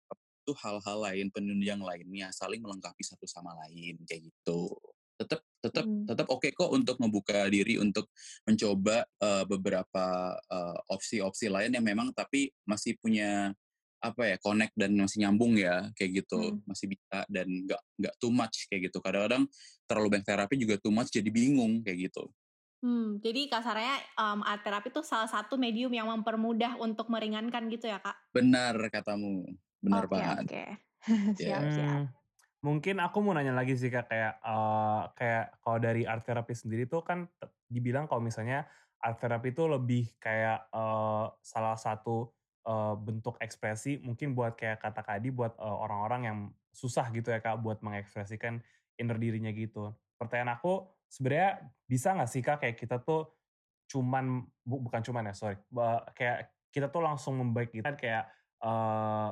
itu 0.47 0.53
hal-hal 0.63 0.97
lain 1.03 1.27
penunjang 1.27 1.81
lainnya 1.83 2.31
saling 2.31 2.63
melengkapi 2.63 3.03
satu 3.03 3.27
sama 3.27 3.51
lain 3.67 3.99
kayak 4.07 4.31
gitu. 4.31 4.71
Tetap 5.19 5.41
tetap 5.59 5.85
Hmm. 5.87 6.05
tetap 6.07 6.27
oke 6.31 6.47
kok 6.53 6.71
untuk 6.71 6.95
membuka 7.01 7.49
diri 7.51 7.75
untuk 7.81 8.07
mencoba 8.47 9.03
eh, 9.03 9.43
beberapa 9.49 10.05
eh, 10.39 10.77
opsi-opsi 10.93 11.51
lain 11.51 11.75
yang 11.75 11.83
memang 11.85 12.15
tapi 12.15 12.53
masih 12.63 12.95
punya 13.01 13.51
apa 14.13 14.23
ya 14.31 14.35
connect 14.41 14.73
dan 14.79 14.91
masih 14.97 15.17
nyambung 15.25 15.53
ya 15.59 15.89
kayak 15.97 16.23
gitu 16.25 16.37
Hmm. 16.37 16.61
masih 16.69 16.87
bisa 16.93 17.17
dan 17.31 17.47
nggak 17.67 17.81
nggak 17.99 18.13
too 18.21 18.31
much 18.33 18.67
kayak 18.71 18.89
gitu 18.91 18.97
kadang-kadang 19.03 19.43
terlalu 19.89 20.07
banyak 20.17 20.27
terapi 20.27 20.55
juga 20.59 20.75
too 20.81 20.93
much 20.93 21.09
jadi 21.13 21.29
bingung 21.31 21.81
kayak 21.85 22.09
gitu 22.11 22.31
Hmm, 22.85 23.07
jadi 23.25 23.41
kasarnya 23.53 23.93
em, 24.23 24.39
art 24.51 24.61
terapi 24.65 24.87
itu 24.93 25.01
salah 25.11 25.25
satu 25.35 25.53
medium 25.65 25.89
yang 25.99 26.07
mempermudah 26.13 26.71
untuk 26.85 27.05
meringankan 27.13 27.63
gitu 27.73 27.85
ya 27.93 27.97
kak? 28.05 28.17
benar 28.35 28.75
katamu 28.93 29.29
benar 29.83 30.05
Oke 30.05 30.21
banget 30.21 30.37
oke. 30.37 30.61
Ya. 31.39 31.61
siap 31.61 31.65
siap. 31.71 32.01
Hmm, 32.01 32.11
mungkin 32.65 32.97
aku 33.03 33.17
mau 33.25 33.33
nanya 33.37 33.53
lagi 33.55 33.75
sih 33.79 33.89
kak 33.93 34.09
kayak 34.11 34.33
eh, 34.43 35.01
kayak 35.17 35.45
kalau 35.63 35.79
dari 35.81 36.03
art 36.07 36.23
therapy 36.27 36.53
sendiri 36.57 36.85
tuh 36.89 37.01
kan 37.05 37.27
dibilang 37.69 38.05
kalau 38.09 38.21
misalnya 38.23 38.67
art 39.01 39.17
therapy 39.21 39.53
itu 39.55 39.63
lebih 39.69 40.03
kayak 40.21 40.69
eh, 40.73 41.25
salah 41.43 41.77
satu 41.79 42.33
uh, 42.67 42.93
bentuk 42.99 43.39
ekspresi 43.39 44.03
mungkin 44.03 44.35
buat 44.35 44.59
kayak 44.59 44.83
kata 44.83 45.01
Kadi 45.01 45.31
buat 45.31 45.55
uh, 45.57 45.77
orang-orang 45.87 46.21
yang 46.27 46.37
susah 46.75 47.09
gitu 47.15 47.31
ya 47.31 47.39
Kak 47.39 47.63
buat 47.63 47.79
mengekspresikan 47.81 48.59
inner 48.99 49.17
dirinya 49.17 49.49
gitu. 49.55 49.95
Pertanyaan 50.19 50.59
aku 50.59 50.85
sebenarnya 51.07 51.63
bisa 51.87 52.13
nggak 52.13 52.29
sih 52.29 52.43
Kak 52.43 52.61
kayak 52.61 52.75
kita 52.77 52.99
tuh 53.01 53.31
cuman 53.87 54.43
bu, 54.67 54.83
bukan 54.83 54.99
cuman 54.99 55.31
ya 55.31 55.33
sorry 55.33 55.55
kayak 56.11 56.51
kita 56.75 56.91
tuh 56.91 56.99
langsung 56.99 57.39
membaik 57.39 57.71
gitu 57.71 57.87
kan 57.87 57.95
kayak 57.95 58.27
uh, 58.59 59.31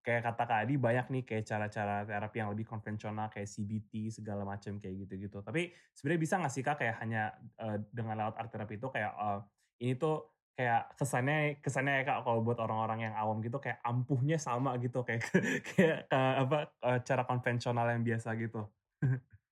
kayak 0.00 0.26
kata 0.26 0.42
Kak 0.48 0.60
Adi 0.66 0.74
banyak 0.80 1.06
nih 1.12 1.22
kayak 1.22 1.44
cara-cara 1.46 2.02
terapi 2.08 2.36
yang 2.40 2.50
lebih 2.50 2.66
konvensional 2.66 3.28
kayak 3.30 3.46
CBT 3.46 4.10
segala 4.10 4.42
macam 4.48 4.80
kayak 4.80 5.06
gitu-gitu. 5.06 5.44
Tapi 5.44 5.70
sebenarnya 5.92 6.20
bisa 6.20 6.34
nggak 6.40 6.52
sih 6.52 6.64
Kak 6.64 6.76
kayak 6.80 6.96
hanya 7.04 7.36
uh, 7.60 7.78
dengan 7.92 8.18
lewat 8.24 8.34
art 8.40 8.50
terapi 8.50 8.80
itu 8.80 8.88
kayak 8.88 9.12
uh, 9.14 9.40
ini 9.78 9.94
tuh 10.00 10.39
kayak 10.60 10.92
kesannya 11.00 11.56
kesannya 11.64 11.92
ya 11.96 12.02
kak 12.04 12.20
kalau 12.28 12.44
buat 12.44 12.60
orang-orang 12.60 13.08
yang 13.08 13.14
awam 13.16 13.40
gitu 13.40 13.56
kayak 13.56 13.80
ampuhnya 13.80 14.36
sama 14.36 14.76
gitu 14.76 15.00
kayak 15.00 15.24
kayak 15.72 16.04
apa 16.12 16.68
cara 17.00 17.24
konvensional 17.24 17.88
yang 17.88 18.04
biasa 18.04 18.36
gitu. 18.36 18.68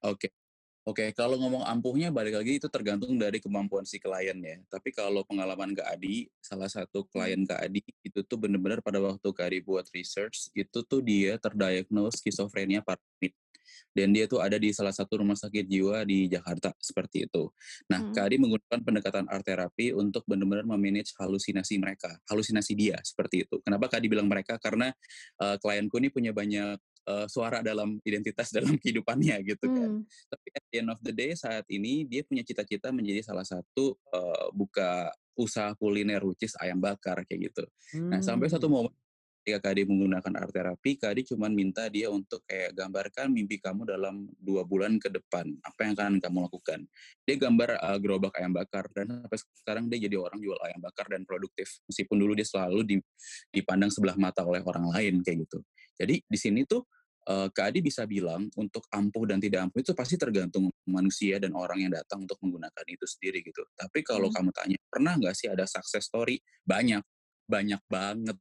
Oke. 0.05 0.29
Okay. 0.29 0.31
Oke, 0.89 1.05
okay, 1.05 1.09
kalau 1.13 1.37
ngomong 1.37 1.69
ampuhnya 1.69 2.09
balik 2.09 2.41
lagi 2.41 2.57
itu 2.57 2.65
tergantung 2.73 3.13
dari 3.21 3.45
kemampuan 3.45 3.85
si 3.85 4.01
klien 4.01 4.41
ya. 4.41 4.57
Tapi 4.73 4.89
kalau 4.89 5.21
pengalaman 5.21 5.77
Kak 5.77 5.85
Adi, 5.85 6.33
salah 6.41 6.65
satu 6.65 7.05
klien 7.05 7.45
Kak 7.45 7.61
Adi 7.61 7.85
itu 8.01 8.25
tuh 8.25 8.41
bener-bener 8.41 8.81
pada 8.81 8.97
waktu 8.97 9.29
Kak 9.29 9.53
Adi 9.53 9.61
buat 9.61 9.85
research, 9.93 10.49
itu 10.57 10.81
tuh 10.81 11.05
dia 11.05 11.37
terdiagnos 11.37 12.25
skizofrenia 12.25 12.81
paranoid. 12.81 13.37
Dan 13.91 14.15
dia 14.15 14.31
tuh 14.31 14.39
ada 14.39 14.57
di 14.57 14.71
salah 14.71 14.95
satu 14.95 15.21
rumah 15.23 15.35
sakit 15.35 15.65
jiwa 15.67 16.07
di 16.07 16.31
Jakarta, 16.31 16.73
seperti 16.79 17.27
itu. 17.27 17.51
Nah, 17.91 18.09
hmm. 18.09 18.13
Kak 18.15 18.25
Adi 18.29 18.37
menggunakan 18.39 18.81
pendekatan 18.85 19.25
art 19.27 19.45
terapi 19.45 19.97
untuk 19.97 20.23
benar-benar 20.29 20.65
memanage 20.65 21.17
halusinasi 21.19 21.81
mereka, 21.81 22.15
halusinasi 22.29 22.73
dia, 22.77 22.97
seperti 23.01 23.49
itu. 23.49 23.59
Kenapa 23.65 23.91
Kak 23.91 23.99
Adi 24.03 24.09
bilang 24.09 24.29
mereka? 24.29 24.61
Karena 24.61 24.93
uh, 25.43 25.57
klienku 25.59 25.99
ini 25.99 26.09
punya 26.13 26.31
banyak 26.31 26.79
uh, 27.09 27.27
suara 27.27 27.65
dalam 27.65 27.97
identitas 28.05 28.53
dalam 28.57 28.77
kehidupannya 28.77 29.41
gitu 29.49 29.67
kan. 29.73 29.91
Hmm. 29.99 30.05
Tapi 30.05 30.47
at 30.53 30.65
the 30.69 30.77
end 30.85 30.91
of 30.93 31.01
the 31.01 31.13
day 31.17 31.33
saat 31.33 31.65
ini 31.73 32.05
dia 32.05 32.23
punya 32.23 32.45
cita-cita 32.45 32.93
menjadi 32.93 33.25
salah 33.25 33.49
satu 33.49 33.97
uh, 34.13 34.53
buka 34.53 35.09
usaha 35.39 35.71
kuliner 35.79 36.21
which 36.27 36.45
ayam 36.61 36.79
bakar 36.79 37.25
kayak 37.25 37.51
gitu. 37.51 37.65
Hmm. 37.97 38.13
Nah 38.13 38.21
sampai 38.21 38.53
satu 38.53 38.69
hmm. 38.69 38.75
momen 38.77 38.95
ketika 39.49 39.73
Kadi 39.73 39.89
menggunakan 39.89 40.33
art 40.37 40.53
terapi, 40.53 41.01
Kadi 41.01 41.25
cuma 41.25 41.49
minta 41.49 41.89
dia 41.89 42.13
untuk 42.13 42.45
kayak 42.45 42.77
gambarkan 42.77 43.33
mimpi 43.33 43.57
kamu 43.57 43.89
dalam 43.89 44.29
dua 44.37 44.69
bulan 44.69 45.01
ke 45.01 45.09
depan. 45.09 45.49
Apa 45.65 45.89
yang 45.89 45.93
akan 45.97 46.21
kamu 46.21 46.39
lakukan? 46.53 46.85
Dia 47.25 47.37
gambar 47.41 47.81
uh, 47.81 47.97
gerobak 47.97 48.37
ayam 48.37 48.53
bakar 48.53 48.85
dan 48.93 49.25
sampai 49.25 49.39
sekarang 49.65 49.85
dia 49.89 50.05
jadi 50.05 50.21
orang 50.21 50.37
jual 50.45 50.61
ayam 50.61 50.85
bakar 50.85 51.09
dan 51.09 51.25
produktif. 51.25 51.81
Meskipun 51.89 52.17
dulu 52.21 52.37
dia 52.37 52.45
selalu 52.45 53.01
dipandang 53.49 53.89
sebelah 53.89 54.21
mata 54.21 54.45
oleh 54.45 54.61
orang 54.61 54.93
lain 54.93 55.25
kayak 55.25 55.49
gitu. 55.49 55.65
Jadi 55.97 56.21
di 56.29 56.39
sini 56.39 56.69
tuh 56.69 56.85
uh, 57.29 57.49
Kak 57.49 57.73
Adi 57.73 57.81
bisa 57.81 58.05
bilang 58.05 58.53
untuk 58.61 58.85
ampuh 58.93 59.25
dan 59.25 59.41
tidak 59.41 59.69
ampuh 59.69 59.81
itu 59.81 59.93
pasti 59.97 60.21
tergantung 60.21 60.69
manusia 60.85 61.41
dan 61.41 61.57
orang 61.57 61.89
yang 61.89 61.93
datang 61.93 62.29
untuk 62.29 62.37
menggunakan 62.45 62.85
itu 62.85 63.05
sendiri 63.09 63.41
gitu. 63.41 63.65
Tapi 63.73 64.05
kalau 64.05 64.29
hmm. 64.29 64.37
kamu 64.37 64.51
tanya, 64.53 64.79
pernah 64.89 65.13
nggak 65.17 65.35
sih 65.37 65.49
ada 65.49 65.65
success 65.65 66.09
story? 66.09 66.41
Banyak, 66.65 67.03
banyak 67.49 67.81
banget 67.89 68.37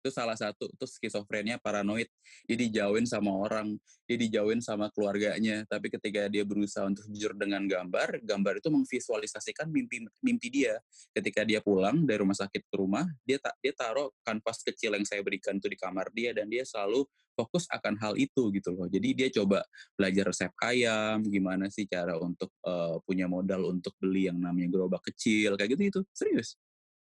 itu 0.00 0.08
salah 0.08 0.34
satu 0.34 0.64
itu 0.72 0.84
skizofrenia 0.88 1.60
paranoid. 1.60 2.08
Dia 2.48 2.56
dijauhin 2.56 3.04
sama 3.04 3.36
orang 3.36 3.76
dia 4.08 4.16
dijauhin 4.16 4.64
sama 4.64 4.88
keluarganya. 4.90 5.62
Tapi 5.68 5.92
ketika 5.92 6.26
dia 6.26 6.42
berusaha 6.42 6.88
untuk 6.88 7.04
jujur 7.12 7.36
dengan 7.36 7.62
gambar 7.68 8.24
gambar 8.24 8.64
itu 8.64 8.68
memvisualisasikan 8.72 9.68
mimpi 9.68 10.08
mimpi 10.24 10.48
dia. 10.48 10.80
Ketika 11.12 11.44
dia 11.44 11.60
pulang 11.60 12.08
dari 12.08 12.18
rumah 12.24 12.34
sakit 12.34 12.64
ke 12.64 12.76
rumah 12.80 13.04
dia 13.28 13.36
tak 13.36 13.54
dia 13.60 13.76
taruh 13.76 14.08
kanvas 14.24 14.64
kecil 14.64 14.96
yang 14.96 15.04
saya 15.04 15.20
berikan 15.20 15.60
itu 15.60 15.68
di 15.68 15.76
kamar 15.76 16.08
dia 16.16 16.32
dan 16.32 16.48
dia 16.48 16.64
selalu 16.64 17.04
fokus 17.36 17.68
akan 17.68 17.94
hal 18.00 18.16
itu 18.16 18.48
gitu 18.56 18.72
loh. 18.72 18.88
Jadi 18.88 19.08
dia 19.12 19.28
coba 19.28 19.62
belajar 19.94 20.32
resep 20.32 20.52
ayam 20.64 21.20
gimana 21.28 21.68
sih 21.68 21.84
cara 21.84 22.16
untuk 22.16 22.48
uh, 22.64 22.96
punya 23.04 23.28
modal 23.28 23.68
untuk 23.68 23.92
beli 24.00 24.32
yang 24.32 24.40
namanya 24.40 24.72
gerobak 24.72 25.04
kecil 25.12 25.60
kayak 25.60 25.76
gitu 25.76 25.82
itu 25.92 26.00
serius 26.16 26.56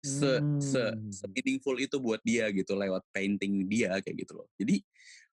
se, 0.01 0.31
se, 0.57 0.83
se 1.13 1.25
hmm. 1.25 1.31
meaningful 1.31 1.77
itu 1.77 2.01
buat 2.01 2.21
dia 2.25 2.49
gitu 2.49 2.73
lewat 2.73 3.05
painting 3.13 3.69
dia 3.69 4.01
kayak 4.01 4.25
gitu 4.25 4.41
loh. 4.41 4.49
Jadi 4.57 4.81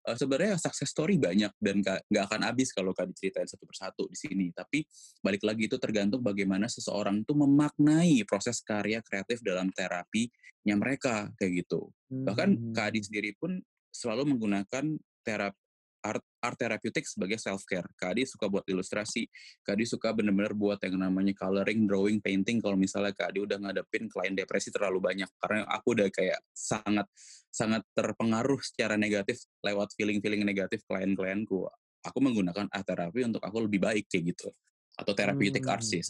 uh, 0.04 0.16
sebenarnya 0.16 0.61
success 0.61 0.92
story 0.92 1.16
banyak 1.16 1.52
dan 1.57 1.81
nggak 1.81 2.24
akan 2.28 2.40
habis 2.44 2.76
kalau 2.76 2.92
kak 2.92 3.09
diceritain 3.09 3.48
satu 3.48 3.64
persatu 3.64 4.04
di 4.12 4.16
sini. 4.20 4.52
Tapi 4.52 4.85
balik 5.24 5.42
lagi 5.48 5.72
itu 5.72 5.81
tergantung 5.81 6.20
bagaimana 6.20 6.68
seseorang 6.68 7.24
itu 7.24 7.33
memaknai 7.33 8.22
proses 8.28 8.61
karya 8.61 9.00
kreatif 9.00 9.40
dalam 9.40 9.72
terapinya 9.72 10.76
mereka 10.76 11.33
kayak 11.40 11.64
gitu. 11.64 11.88
Bahkan 12.12 12.76
Kak 12.76 12.92
Adi 12.92 13.00
hmm. 13.00 13.07
sendiri 13.09 13.31
pun 13.40 13.57
selalu 13.88 14.37
menggunakan 14.37 14.85
terapi 15.24 15.59
art 16.04 16.22
art 16.38 16.59
therapeutic 16.59 17.05
sebagai 17.05 17.38
self 17.38 17.66
care. 17.66 17.87
Kadi 17.98 18.24
suka 18.24 18.46
buat 18.46 18.64
ilustrasi, 18.66 19.27
Kadi 19.62 19.85
suka 19.85 20.14
bener-bener 20.14 20.55
buat 20.55 20.79
yang 20.83 20.98
namanya 20.98 21.35
coloring, 21.35 21.85
drawing, 21.85 22.18
painting. 22.22 22.62
Kalau 22.62 22.79
misalnya 22.79 23.12
Kadi 23.14 23.42
udah 23.42 23.59
ngadepin 23.59 24.07
klien 24.07 24.35
depresi 24.35 24.70
terlalu 24.70 25.03
banyak, 25.03 25.31
karena 25.38 25.66
aku 25.66 25.98
udah 25.98 26.09
kayak 26.11 26.40
sangat 26.55 27.07
sangat 27.48 27.83
terpengaruh 27.96 28.61
secara 28.62 28.94
negatif 28.94 29.42
lewat 29.64 29.92
feeling-feeling 29.98 30.46
negatif 30.46 30.85
klien-klienku. 30.87 31.66
Aku 32.07 32.18
menggunakan 32.22 32.70
art 32.70 32.87
terapi 32.87 33.27
untuk 33.27 33.42
aku 33.42 33.66
lebih 33.66 33.83
baik 33.83 34.07
kayak 34.07 34.35
gitu, 34.37 34.48
atau 34.94 35.12
therapeutic 35.12 35.66
hmm. 35.66 35.72
art 35.74 35.83
sih, 35.83 36.01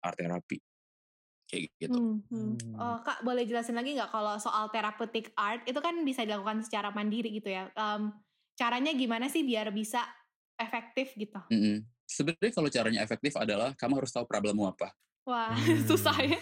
art 0.00 0.16
terapi 0.16 0.58
kayak 1.46 1.70
gitu. 1.78 1.94
Hmm, 1.94 2.18
hmm. 2.26 2.74
Oh, 2.74 2.98
Kak 3.06 3.22
boleh 3.22 3.46
jelasin 3.46 3.78
lagi 3.78 3.94
nggak 3.94 4.10
kalau 4.10 4.34
soal 4.42 4.66
therapeutic 4.74 5.30
art 5.38 5.62
itu 5.64 5.78
kan 5.78 5.94
bisa 6.02 6.26
dilakukan 6.26 6.66
secara 6.66 6.90
mandiri 6.90 7.30
gitu 7.38 7.54
ya? 7.54 7.70
Um, 7.78 8.10
caranya 8.56 8.92
gimana 8.96 9.28
sih 9.28 9.44
biar 9.44 9.70
bisa 9.70 10.02
efektif 10.56 11.12
gitu? 11.14 11.38
Mm 11.52 11.60
-hmm. 11.60 11.76
Sebenarnya 12.06 12.52
kalau 12.54 12.70
caranya 12.72 13.00
efektif 13.04 13.36
adalah 13.36 13.76
kamu 13.76 14.00
harus 14.02 14.10
tahu 14.10 14.24
problemmu 14.24 14.66
apa. 14.66 14.90
Wah, 15.26 15.52
hmm. 15.58 15.84
susah 15.84 16.16
ya. 16.22 16.40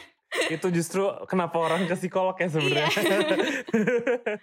itu 0.50 0.66
justru 0.74 1.06
kenapa 1.30 1.56
orang 1.62 1.86
ke 1.86 1.94
psikolog 1.94 2.34
ya 2.36 2.50
sebenarnya. 2.50 2.90
Iya. 2.90 3.18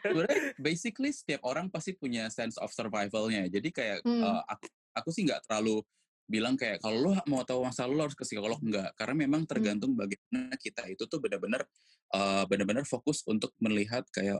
sebenarnya 0.01 0.39
basically 0.57 1.11
setiap 1.11 1.43
orang 1.43 1.67
pasti 1.67 1.93
punya 1.93 2.31
sense 2.31 2.57
of 2.57 2.73
survivalnya. 2.73 3.45
Jadi 3.51 3.69
kayak 3.69 3.99
hmm. 4.01 4.23
uh, 4.23 4.41
aku 4.49 4.65
aku 4.97 5.09
sih 5.13 5.27
nggak 5.27 5.45
terlalu 5.45 5.83
bilang 6.31 6.55
kayak 6.55 6.79
kalau 6.79 7.11
lo 7.11 7.11
mau 7.27 7.43
tahu 7.43 7.67
masalah 7.67 7.91
lo 7.91 8.01
harus 8.07 8.15
ke 8.15 8.23
psikolog 8.23 8.55
enggak 8.63 8.95
karena 8.95 9.27
memang 9.27 9.43
hmm. 9.43 9.49
tergantung 9.51 9.91
bagaimana 9.99 10.55
kita 10.55 10.87
itu 10.87 11.03
tuh 11.03 11.19
benar-benar 11.19 11.67
uh, 12.15 12.47
benar-benar 12.47 12.87
fokus 12.87 13.19
untuk 13.27 13.51
melihat 13.59 14.07
kayak 14.15 14.39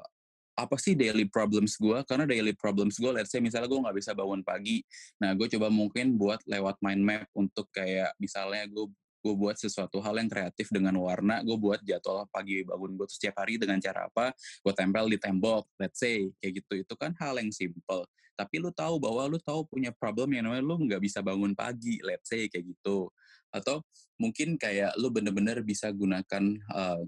apa 0.55 0.75
sih 0.77 0.93
daily 0.93 1.25
problems 1.25 1.79
gue 1.79 2.03
karena 2.05 2.27
daily 2.27 2.51
problems 2.53 2.99
gue 2.99 3.11
let's 3.11 3.31
say 3.31 3.39
misalnya 3.39 3.71
gue 3.71 3.79
nggak 3.81 3.97
bisa 3.97 4.11
bangun 4.11 4.43
pagi 4.43 4.83
nah 5.17 5.31
gue 5.31 5.47
coba 5.47 5.71
mungkin 5.71 6.19
buat 6.19 6.43
lewat 6.43 6.77
mind 6.83 7.01
map 7.01 7.25
untuk 7.33 7.71
kayak 7.71 8.11
misalnya 8.19 8.67
gue 8.67 8.85
gue 9.21 9.33
buat 9.37 9.55
sesuatu 9.55 10.01
hal 10.01 10.17
yang 10.17 10.29
kreatif 10.29 10.73
dengan 10.73 10.97
warna 10.97 11.45
gue 11.45 11.53
buat 11.53 11.79
jadwal 11.85 12.25
pagi 12.33 12.65
bangun 12.65 12.97
gue 12.97 13.07
setiap 13.07 13.45
hari 13.45 13.61
dengan 13.61 13.77
cara 13.77 14.09
apa? 14.09 14.33
Gue 14.65 14.73
tempel 14.73 15.05
di 15.13 15.17
tembok 15.21 15.69
let's 15.77 16.01
say 16.01 16.25
kayak 16.41 16.65
gitu. 16.65 16.81
Itu 16.81 16.93
kan 16.97 17.13
hal 17.21 17.37
yang 17.37 17.53
simple. 17.53 18.09
Tapi 18.33 18.57
lu 18.57 18.73
tahu 18.73 18.97
bahwa 18.97 19.29
lu 19.29 19.37
tahu 19.37 19.69
punya 19.69 19.93
problem 19.93 20.33
yang 20.33 20.49
namanya 20.49 20.65
lu 20.65 20.75
nggak 20.89 21.01
bisa 21.05 21.21
bangun 21.21 21.53
pagi 21.53 22.01
let's 22.01 22.25
say 22.25 22.49
kayak 22.49 22.73
gitu. 22.73 23.13
Atau 23.53 23.85
mungkin 24.17 24.57
kayak 24.57 24.97
lu 24.97 25.13
bener-bener 25.13 25.61
bisa 25.61 25.93
gunakan 25.93 26.43
uh, 26.73 27.01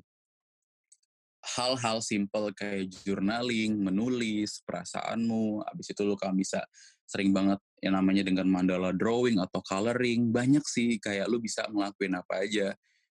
hal-hal 1.53 2.01
simple 2.01 2.49
kayak 2.57 2.89
journaling, 3.05 3.77
menulis 3.77 4.61
perasaanmu, 4.65 5.61
habis 5.65 5.87
itu 5.93 6.01
lu 6.01 6.17
kan 6.17 6.33
bisa 6.33 6.61
sering 7.05 7.29
banget 7.29 7.61
yang 7.83 7.93
namanya 7.99 8.23
dengan 8.25 8.47
mandala 8.49 8.89
drawing 8.95 9.37
atau 9.37 9.61
coloring, 9.61 10.33
banyak 10.33 10.63
sih 10.65 10.97
kayak 10.97 11.29
lu 11.29 11.37
bisa 11.37 11.67
ngelakuin 11.69 12.17
apa 12.17 12.33
aja. 12.41 12.67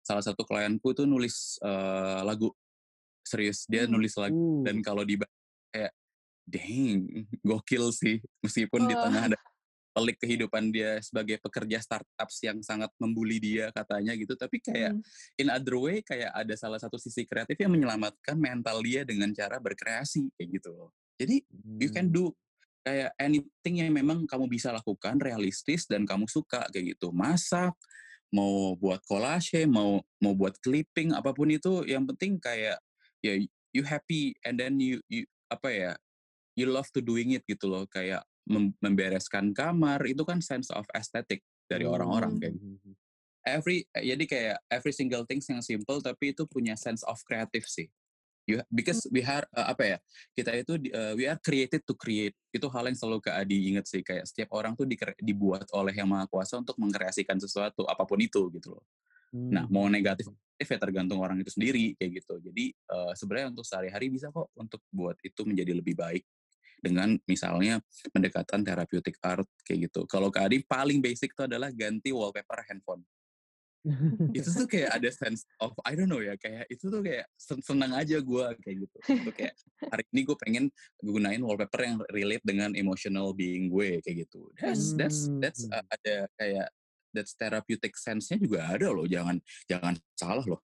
Salah 0.04 0.22
satu 0.22 0.46
klienku 0.46 0.94
tuh 0.94 1.04
nulis 1.04 1.58
uh, 1.64 2.22
lagu, 2.22 2.52
serius 3.26 3.68
dia 3.68 3.84
hmm. 3.84 3.92
nulis 3.92 4.14
lagu 4.16 4.64
dan 4.64 4.80
kalau 4.80 5.04
di 5.04 5.20
kayak 5.68 5.92
dang, 6.48 7.04
gokil 7.44 7.92
sih 7.92 8.16
meskipun 8.40 8.86
oh. 8.86 8.88
di 8.88 8.94
tengah 8.96 9.22
ada 9.32 9.38
pelik 9.92 10.20
kehidupan 10.22 10.70
dia 10.70 11.00
sebagai 11.02 11.40
pekerja 11.42 11.82
startups 11.82 12.44
yang 12.44 12.60
sangat 12.62 12.92
membuli 13.00 13.42
dia 13.42 13.72
katanya 13.74 14.14
gitu 14.14 14.38
tapi 14.38 14.62
kayak 14.62 14.94
hmm. 14.94 15.02
in 15.40 15.48
other 15.50 15.76
way 15.76 16.04
kayak 16.04 16.30
ada 16.32 16.54
salah 16.54 16.78
satu 16.78 17.00
sisi 17.00 17.26
kreatif 17.26 17.58
yang 17.58 17.72
menyelamatkan 17.74 18.38
mental 18.38 18.78
dia 18.84 19.02
dengan 19.02 19.32
cara 19.34 19.58
berkreasi 19.58 20.30
kayak 20.38 20.48
gitu 20.60 20.70
loh 20.74 20.90
jadi 21.18 21.42
hmm. 21.42 21.78
you 21.82 21.90
can 21.90 22.06
hmm. 22.08 22.14
do 22.14 22.24
kayak 22.86 23.10
anything 23.20 23.84
yang 23.84 23.92
memang 23.92 24.24
kamu 24.24 24.48
bisa 24.48 24.72
lakukan 24.72 25.18
realistis 25.20 25.84
dan 25.84 26.06
kamu 26.08 26.24
suka 26.30 26.64
kayak 26.72 26.96
gitu 26.96 27.12
masak 27.12 27.74
mau 28.32 28.76
buat 28.76 29.00
collage 29.08 29.64
mau 29.68 30.04
mau 30.20 30.32
buat 30.36 30.56
clipping 30.60 31.16
apa 31.16 31.32
pun 31.32 31.48
itu 31.48 31.84
yang 31.88 32.04
penting 32.04 32.36
kayak 32.36 32.76
ya 33.24 33.34
you 33.72 33.82
happy 33.84 34.36
and 34.44 34.60
then 34.60 34.76
you 34.76 35.00
you 35.08 35.24
apa 35.48 35.68
ya 35.72 35.92
you 36.54 36.68
love 36.68 36.88
to 36.92 37.00
doing 37.00 37.32
it 37.36 37.44
gitu 37.48 37.68
loh 37.68 37.88
kayak 37.88 38.20
membereskan 38.80 39.52
kamar 39.52 40.00
itu 40.08 40.24
kan 40.24 40.40
sense 40.40 40.72
of 40.72 40.88
aesthetic 40.96 41.44
dari 41.68 41.84
orang-orang 41.84 42.36
hmm. 42.36 42.40
kayak 42.40 42.54
gitu. 42.56 42.90
Every 43.44 43.78
jadi 43.92 44.24
kayak 44.24 44.56
every 44.68 44.92
single 44.92 45.24
things 45.28 45.48
yang 45.48 45.60
simple 45.60 46.00
tapi 46.00 46.32
itu 46.32 46.48
punya 46.48 46.74
sense 46.74 47.04
of 47.04 47.20
creative 47.24 47.68
sih. 47.68 47.88
You, 48.48 48.64
because 48.72 49.04
we 49.12 49.20
are 49.20 49.44
uh, 49.52 49.76
apa 49.76 49.84
ya 49.84 49.98
kita 50.32 50.56
itu 50.56 50.80
uh, 50.96 51.12
we 51.12 51.28
are 51.28 51.36
created 51.36 51.84
to 51.84 51.92
create 51.92 52.32
itu 52.48 52.64
hal 52.72 52.88
yang 52.88 52.96
selalu 52.96 53.20
Kak 53.20 53.44
Adi 53.44 53.68
inget 53.68 53.84
sih 53.84 54.00
kayak 54.00 54.24
setiap 54.24 54.56
orang 54.56 54.72
tuh 54.72 54.88
di, 54.88 54.96
dibuat 55.20 55.68
oleh 55.76 55.92
yang 55.92 56.08
maha 56.08 56.24
kuasa 56.24 56.56
untuk 56.56 56.80
mengkreasikan 56.80 57.36
sesuatu 57.36 57.84
apa 57.84 58.08
pun 58.08 58.16
itu 58.16 58.48
gitu 58.56 58.72
loh. 58.72 58.84
Hmm. 59.36 59.52
Nah 59.52 59.64
mau 59.68 59.84
negatif 59.92 60.32
ya 60.32 60.80
tergantung 60.80 61.20
orang 61.20 61.44
itu 61.44 61.52
sendiri 61.52 61.92
kayak 62.00 62.24
gitu. 62.24 62.40
Jadi 62.40 62.72
uh, 62.88 63.12
sebenarnya 63.12 63.52
untuk 63.52 63.68
sehari-hari 63.68 64.08
bisa 64.08 64.32
kok 64.32 64.48
untuk 64.56 64.80
buat 64.88 65.20
itu 65.20 65.44
menjadi 65.44 65.76
lebih 65.76 65.92
baik 65.92 66.24
dengan 66.78 67.18
misalnya 67.26 67.82
pendekatan 68.14 68.62
therapeutic 68.62 69.18
art 69.22 69.46
kayak 69.66 69.90
gitu. 69.90 70.06
Kalau 70.06 70.30
Kak 70.30 70.50
Adi 70.50 70.62
paling 70.62 71.02
basic 71.02 71.34
itu 71.34 71.42
adalah 71.44 71.70
ganti 71.74 72.14
wallpaper 72.14 72.62
handphone. 72.70 73.02
Itu 74.34 74.50
tuh 74.52 74.66
kayak 74.68 75.00
ada 75.00 75.08
sense 75.08 75.48
of 75.62 75.72
I 75.86 75.94
don't 75.94 76.10
know 76.10 76.20
ya 76.20 76.34
kayak 76.36 76.68
itu 76.68 76.90
tuh 76.90 77.00
kayak 77.00 77.24
senang 77.38 77.94
aja 77.94 78.20
gue 78.20 78.44
kayak 78.60 78.76
gitu. 78.84 78.96
Itu 79.06 79.30
kayak 79.32 79.54
hari 79.88 80.04
ini 80.12 80.20
gue 80.26 80.36
pengen 80.36 80.64
gunain 81.00 81.40
wallpaper 81.40 81.80
yang 81.86 81.96
relate 82.12 82.44
dengan 82.44 82.74
emotional 82.74 83.32
being 83.32 83.70
gue 83.70 84.02
kayak 84.04 84.28
gitu. 84.28 84.50
That's 84.58 84.92
that's 84.98 85.30
that's 85.40 85.62
uh, 85.70 85.84
ada 85.88 86.26
kayak 86.36 86.68
that's 87.14 87.32
therapeutic 87.38 87.96
sense-nya 87.96 88.36
juga 88.36 88.66
ada 88.68 88.92
loh. 88.92 89.08
Jangan 89.08 89.40
jangan 89.70 89.94
salah 90.18 90.44
loh 90.44 90.60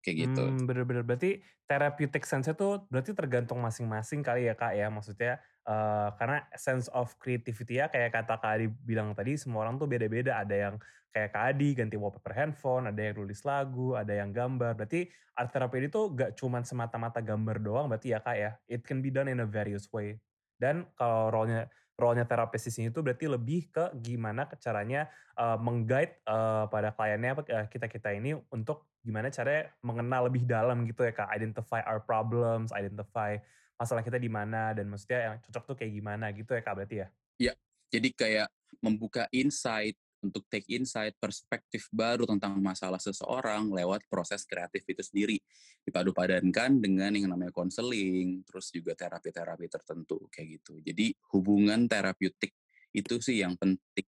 kayak 0.00 0.16
gitu 0.28 0.42
hmm, 0.42 0.64
bener-bener 0.64 1.04
berarti 1.04 1.44
therapeutic 1.68 2.24
sense 2.24 2.48
itu 2.48 2.80
berarti 2.88 3.12
tergantung 3.12 3.60
masing-masing 3.60 4.24
kali 4.24 4.48
ya 4.48 4.56
kak 4.56 4.72
ya 4.72 4.88
maksudnya 4.88 5.38
uh, 5.68 6.12
karena 6.16 6.44
sense 6.56 6.88
of 6.96 7.12
creativity 7.20 7.78
ya 7.78 7.92
kayak 7.92 8.16
kata 8.16 8.40
kak 8.40 8.52
Adi 8.56 8.66
bilang 8.68 9.12
tadi 9.12 9.36
semua 9.36 9.68
orang 9.68 9.76
tuh 9.76 9.86
beda-beda 9.86 10.40
ada 10.40 10.56
yang 10.56 10.76
kayak 11.10 11.34
Kak 11.34 11.44
Adi 11.54 11.74
ganti 11.74 11.98
wallpaper 11.98 12.34
handphone, 12.34 12.86
ada 12.86 13.00
yang 13.02 13.18
nulis 13.18 13.42
lagu, 13.42 13.98
ada 13.98 14.14
yang 14.14 14.30
gambar. 14.30 14.78
Berarti 14.78 15.10
art 15.34 15.50
therapy 15.50 15.90
itu 15.90 16.00
gak 16.14 16.38
cuma 16.38 16.62
semata-mata 16.62 17.18
gambar 17.18 17.56
doang 17.58 17.86
berarti 17.90 18.14
ya 18.14 18.22
Kak 18.22 18.36
ya. 18.38 18.50
It 18.70 18.86
can 18.86 19.02
be 19.02 19.10
done 19.10 19.26
in 19.26 19.42
a 19.42 19.48
various 19.48 19.90
way. 19.90 20.22
Dan 20.60 20.86
kalau 20.94 21.32
role-nya 21.32 21.66
role-nya 22.00 22.24
terapis 22.24 22.64
di 22.64 22.72
sini 22.72 22.86
itu 22.88 23.04
berarti 23.04 23.28
lebih 23.28 23.68
ke 23.68 23.92
gimana 24.00 24.48
caranya 24.56 25.06
uh, 25.36 25.60
mengguide 25.60 26.24
uh, 26.24 26.64
pada 26.72 26.90
kliennya 26.96 27.36
uh, 27.36 27.66
kita-kita 27.68 28.16
ini 28.16 28.34
untuk 28.48 28.88
gimana 29.04 29.28
caranya 29.28 29.68
mengenal 29.84 30.32
lebih 30.32 30.48
dalam 30.48 30.84
gitu 30.88 31.04
ya 31.04 31.12
Kak, 31.12 31.28
identify 31.32 31.84
our 31.84 32.00
problems, 32.00 32.72
identify 32.72 33.36
masalah 33.80 34.04
kita 34.04 34.20
di 34.20 34.28
mana 34.28 34.76
dan 34.76 34.88
maksudnya 34.88 35.20
yang 35.32 35.36
cocok 35.40 35.64
tuh 35.72 35.76
kayak 35.80 35.92
gimana 35.92 36.28
gitu 36.32 36.52
ya 36.52 36.60
Kak 36.64 36.74
berarti 36.76 36.96
ya. 37.04 37.08
Iya. 37.40 37.54
Jadi 37.90 38.08
kayak 38.12 38.48
membuka 38.80 39.26
insight 39.32 39.96
untuk 40.20 40.44
take 40.52 40.68
insight, 40.68 41.16
perspektif 41.16 41.88
baru 41.90 42.28
tentang 42.28 42.60
masalah 42.60 43.00
seseorang 43.00 43.72
lewat 43.72 44.04
proses 44.06 44.44
kreatif 44.44 44.84
itu 44.84 45.00
sendiri. 45.00 45.36
Dipadu-padankan 45.84 46.80
dengan 46.80 47.16
yang 47.16 47.32
namanya 47.32 47.52
konseling, 47.52 48.44
terus 48.44 48.68
juga 48.70 48.92
terapi-terapi 48.92 49.66
tertentu 49.66 50.28
kayak 50.28 50.60
gitu. 50.60 50.78
Jadi 50.84 51.16
hubungan 51.32 51.88
terapeutik 51.88 52.52
itu 52.92 53.22
sih 53.22 53.40
yang 53.40 53.56
penting 53.56 54.04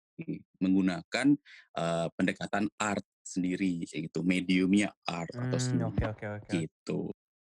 menggunakan 0.58 1.38
uh, 1.78 2.10
pendekatan 2.18 2.66
art 2.80 3.06
sendiri 3.22 3.86
kayak 3.86 4.10
gitu, 4.10 4.20
mediumnya 4.26 4.90
art 5.06 5.30
hmm, 5.30 5.44
atau 5.46 5.58
seni. 5.60 5.82
Oke 5.86 6.04
oke 6.08 6.26
oke. 6.26 6.50
Gitu. 6.50 7.00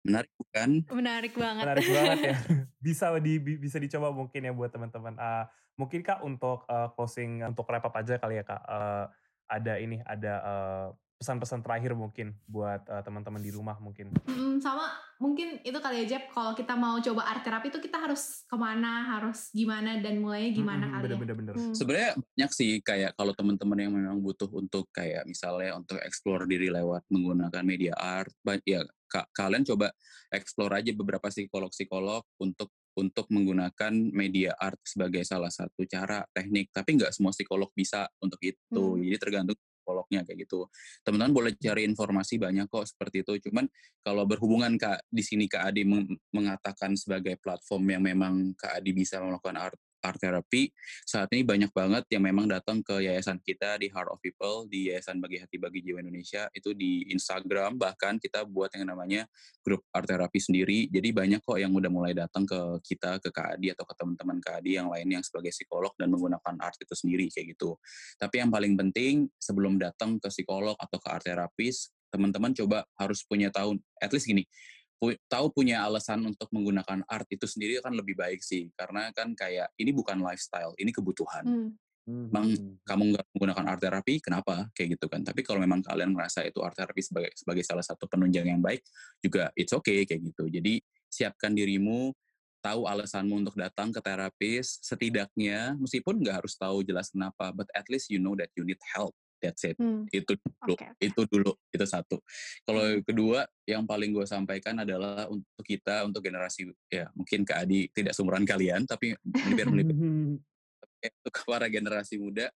Menarik 0.07 0.33
bukan? 0.39 0.71
Menarik 0.91 1.35
banget. 1.35 1.65
Menarik 1.67 1.89
banget 1.91 2.19
ya. 2.23 2.37
bisa 2.87 3.07
di 3.19 3.35
bisa 3.39 3.77
dicoba 3.83 4.15
mungkin 4.15 4.41
ya 4.47 4.53
buat 4.55 4.71
teman-teman. 4.71 5.15
Uh, 5.19 5.45
mungkin 5.77 6.01
kak 6.01 6.25
untuk 6.25 6.65
uh, 6.67 6.89
closing 6.97 7.45
untuk 7.45 7.69
wrap 7.69 7.85
up 7.85 7.95
aja 7.97 8.17
kali 8.17 8.41
ya 8.41 8.45
kak. 8.45 8.63
Uh, 8.67 9.07
ada 9.47 9.79
ini 9.79 10.03
ada 10.03 10.35
uh, 10.43 10.89
pesan-pesan 11.17 11.65
terakhir 11.65 11.97
mungkin 11.97 12.37
buat 12.45 12.85
uh, 12.93 13.01
teman-teman 13.01 13.41
di 13.41 13.49
rumah 13.49 13.81
mungkin? 13.81 14.13
Hmm, 14.29 14.61
sama 14.61 14.93
mungkin 15.17 15.65
itu 15.65 15.79
kali 15.81 16.05
aja 16.05 16.21
kalau 16.29 16.53
kita 16.53 16.77
mau 16.77 17.01
coba 17.01 17.25
art 17.25 17.41
terapi 17.41 17.73
itu 17.73 17.81
kita 17.81 17.97
harus 17.97 18.45
ke 18.45 18.57
mana, 18.57 19.17
harus 19.17 19.49
gimana 19.57 19.97
dan 20.05 20.21
mulainya 20.21 20.53
gimana 20.53 20.85
hmm, 20.85 20.93
kali 20.93 21.03
bener, 21.09 21.17
ya. 21.17 21.21
Bener, 21.21 21.37
bener. 21.41 21.55
Hmm. 21.57 21.73
Sebenarnya 21.73 22.11
banyak 22.21 22.51
sih 22.53 22.71
kayak 22.85 23.17
kalau 23.17 23.33
teman-teman 23.33 23.79
yang 23.81 23.93
memang 23.97 24.21
butuh 24.21 24.51
untuk 24.53 24.93
kayak 24.93 25.25
misalnya 25.25 25.81
untuk 25.81 25.97
explore 26.05 26.45
diri 26.45 26.69
lewat 26.69 27.09
menggunakan 27.09 27.65
media 27.65 27.97
art, 27.97 28.33
ya 28.69 28.85
ka 29.09 29.25
kalian 29.33 29.65
coba 29.65 29.95
explore 30.29 30.85
aja 30.85 30.93
beberapa 30.93 31.33
psikolog-psikolog 31.33 32.27
untuk 32.43 32.69
untuk 32.97 33.29
menggunakan 33.29 33.93
media 33.93 34.57
art 34.57 34.81
sebagai 34.83 35.23
salah 35.23 35.53
satu 35.53 35.85
cara 35.85 36.25
teknik 36.33 36.73
tapi 36.73 36.97
nggak 36.97 37.13
semua 37.13 37.31
psikolog 37.37 37.69
bisa 37.77 38.09
untuk 38.25 38.41
itu 38.41 38.57
hmm. 38.73 39.05
jadi 39.05 39.19
tergantung 39.21 39.59
psikolognya 39.87 40.27
kayak 40.27 40.51
gitu. 40.51 40.67
Teman-teman 41.07 41.31
boleh 41.31 41.53
cari 41.55 41.87
informasi 41.87 42.43
banyak 42.43 42.67
kok 42.67 42.91
seperti 42.91 43.23
itu. 43.23 43.47
Cuman 43.47 43.71
kalau 44.03 44.27
berhubungan 44.27 44.75
Kak 44.75 45.07
di 45.07 45.23
sini 45.23 45.47
Kak 45.47 45.71
Adi 45.71 45.87
mengatakan 46.35 46.99
sebagai 46.99 47.39
platform 47.39 47.95
yang 47.95 48.03
memang 48.03 48.59
Kak 48.59 48.83
Adi 48.83 48.91
bisa 48.91 49.23
melakukan 49.23 49.55
art 49.55 49.79
art 50.03 50.19
therapy. 50.21 50.71
Saat 51.05 51.33
ini 51.33 51.47
banyak 51.47 51.71
banget 51.71 52.05
yang 52.13 52.25
memang 52.25 52.49
datang 52.49 52.81
ke 52.81 53.05
yayasan 53.05 53.41
kita 53.41 53.81
di 53.81 53.89
Heart 53.93 54.11
of 54.13 54.19
People 54.21 54.69
di 54.69 54.93
Yayasan 54.93 55.21
Bagi 55.21 55.41
Hati 55.41 55.57
Bagi 55.57 55.81
Jiwa 55.85 56.01
Indonesia. 56.03 56.49
Itu 56.53 56.73
di 56.73 57.09
Instagram 57.13 57.77
bahkan 57.77 58.17
kita 58.21 58.45
buat 58.45 58.73
yang 58.75 58.91
namanya 58.91 59.25
grup 59.63 59.85
art 59.93 60.09
therapy 60.09 60.39
sendiri. 60.43 60.87
Jadi 60.89 61.09
banyak 61.13 61.41
kok 61.43 61.59
yang 61.61 61.73
udah 61.75 61.91
mulai 61.91 62.13
datang 62.13 62.45
ke 62.47 62.81
kita 62.85 63.19
ke 63.21 63.29
Kak 63.31 63.59
Adi 63.59 63.73
atau 63.73 63.85
ke 63.85 63.95
teman-teman 63.97 64.39
Kak 64.41 64.63
Adi 64.63 64.79
yang 64.79 64.89
lain 64.89 65.09
yang 65.09 65.25
sebagai 65.25 65.53
psikolog 65.53 65.93
dan 65.99 66.13
menggunakan 66.13 66.55
art 66.63 66.79
itu 66.81 66.95
sendiri 66.95 67.29
kayak 67.29 67.57
gitu. 67.57 67.77
Tapi 68.17 68.41
yang 68.41 68.51
paling 68.51 68.75
penting 68.75 69.29
sebelum 69.37 69.77
datang 69.77 70.17
ke 70.23 70.29
psikolog 70.33 70.75
atau 70.79 70.99
ke 70.99 71.09
art 71.11 71.25
terapis 71.27 71.91
teman-teman 72.07 72.55
coba 72.55 72.87
harus 72.97 73.27
punya 73.27 73.51
tahun 73.51 73.83
at 73.99 74.09
least 74.15 74.31
gini 74.31 74.47
pu 74.97 75.13
tahu 75.29 75.53
punya 75.53 75.85
alasan 75.85 76.25
untuk 76.25 76.49
menggunakan 76.53 77.05
art 77.05 77.29
itu 77.29 77.45
sendiri 77.45 77.85
kan 77.85 77.93
lebih 77.93 78.17
baik 78.17 78.41
sih 78.41 78.73
karena 78.73 79.13
kan 79.13 79.37
kayak 79.37 79.69
ini 79.77 79.93
bukan 79.93 80.21
lifestyle 80.25 80.73
ini 80.81 80.89
kebutuhan 80.89 81.45
hmm. 81.45 81.71
Bang, 82.07 82.55
hmm. 82.55 82.87
kamu 82.87 83.19
nggak 83.19 83.27
menggunakan 83.35 83.65
art 83.67 83.83
terapi, 83.83 84.23
kenapa? 84.23 84.71
Kayak 84.79 84.95
gitu 84.95 85.11
kan. 85.11 85.27
Tapi 85.27 85.43
kalau 85.43 85.59
memang 85.59 85.83
kalian 85.83 86.15
merasa 86.15 86.47
itu 86.47 86.63
art 86.63 86.79
terapi 86.79 87.03
sebagai 87.03 87.35
sebagai 87.35 87.67
salah 87.67 87.83
satu 87.83 88.07
penunjang 88.07 88.47
yang 88.47 88.63
baik, 88.63 88.79
juga 89.19 89.51
it's 89.59 89.75
okay 89.75 90.07
kayak 90.07 90.23
gitu. 90.31 90.47
Jadi 90.47 90.79
siapkan 91.11 91.51
dirimu, 91.51 92.15
tahu 92.63 92.87
alasanmu 92.87 93.43
untuk 93.43 93.59
datang 93.59 93.91
ke 93.91 93.99
terapis, 93.99 94.79
setidaknya 94.87 95.75
meskipun 95.83 96.23
nggak 96.23 96.47
harus 96.47 96.55
tahu 96.55 96.87
jelas 96.87 97.11
kenapa, 97.11 97.51
but 97.51 97.67
at 97.75 97.91
least 97.91 98.07
you 98.07 98.23
know 98.23 98.39
that 98.39 98.55
you 98.55 98.63
need 98.63 98.79
help 98.95 99.11
That's 99.47 99.63
it. 99.63 99.79
Hmm. 99.79 100.11
Itu 100.11 100.35
dulu. 100.35 100.75
Okay. 100.75 100.91
Itu 100.99 101.23
dulu. 101.31 101.55
Itu 101.71 101.87
satu. 101.87 102.19
Kalau 102.67 102.83
hmm. 102.83 103.07
kedua, 103.07 103.47
yang 103.63 103.87
paling 103.87 104.11
gue 104.11 104.27
sampaikan 104.27 104.83
adalah 104.83 105.31
untuk 105.31 105.63
kita, 105.63 106.03
untuk 106.03 106.19
generasi 106.19 106.67
ya 106.91 107.07
mungkin 107.15 107.47
ke 107.47 107.55
Adi 107.55 107.81
tidak 107.95 108.19
seumuran 108.19 108.43
kalian, 108.43 108.83
tapi 108.83 109.15
biar 109.23 109.71
melipir 109.71 109.95
untuk 111.23 111.35
para 111.47 111.71
generasi 111.71 112.19
muda, 112.19 112.51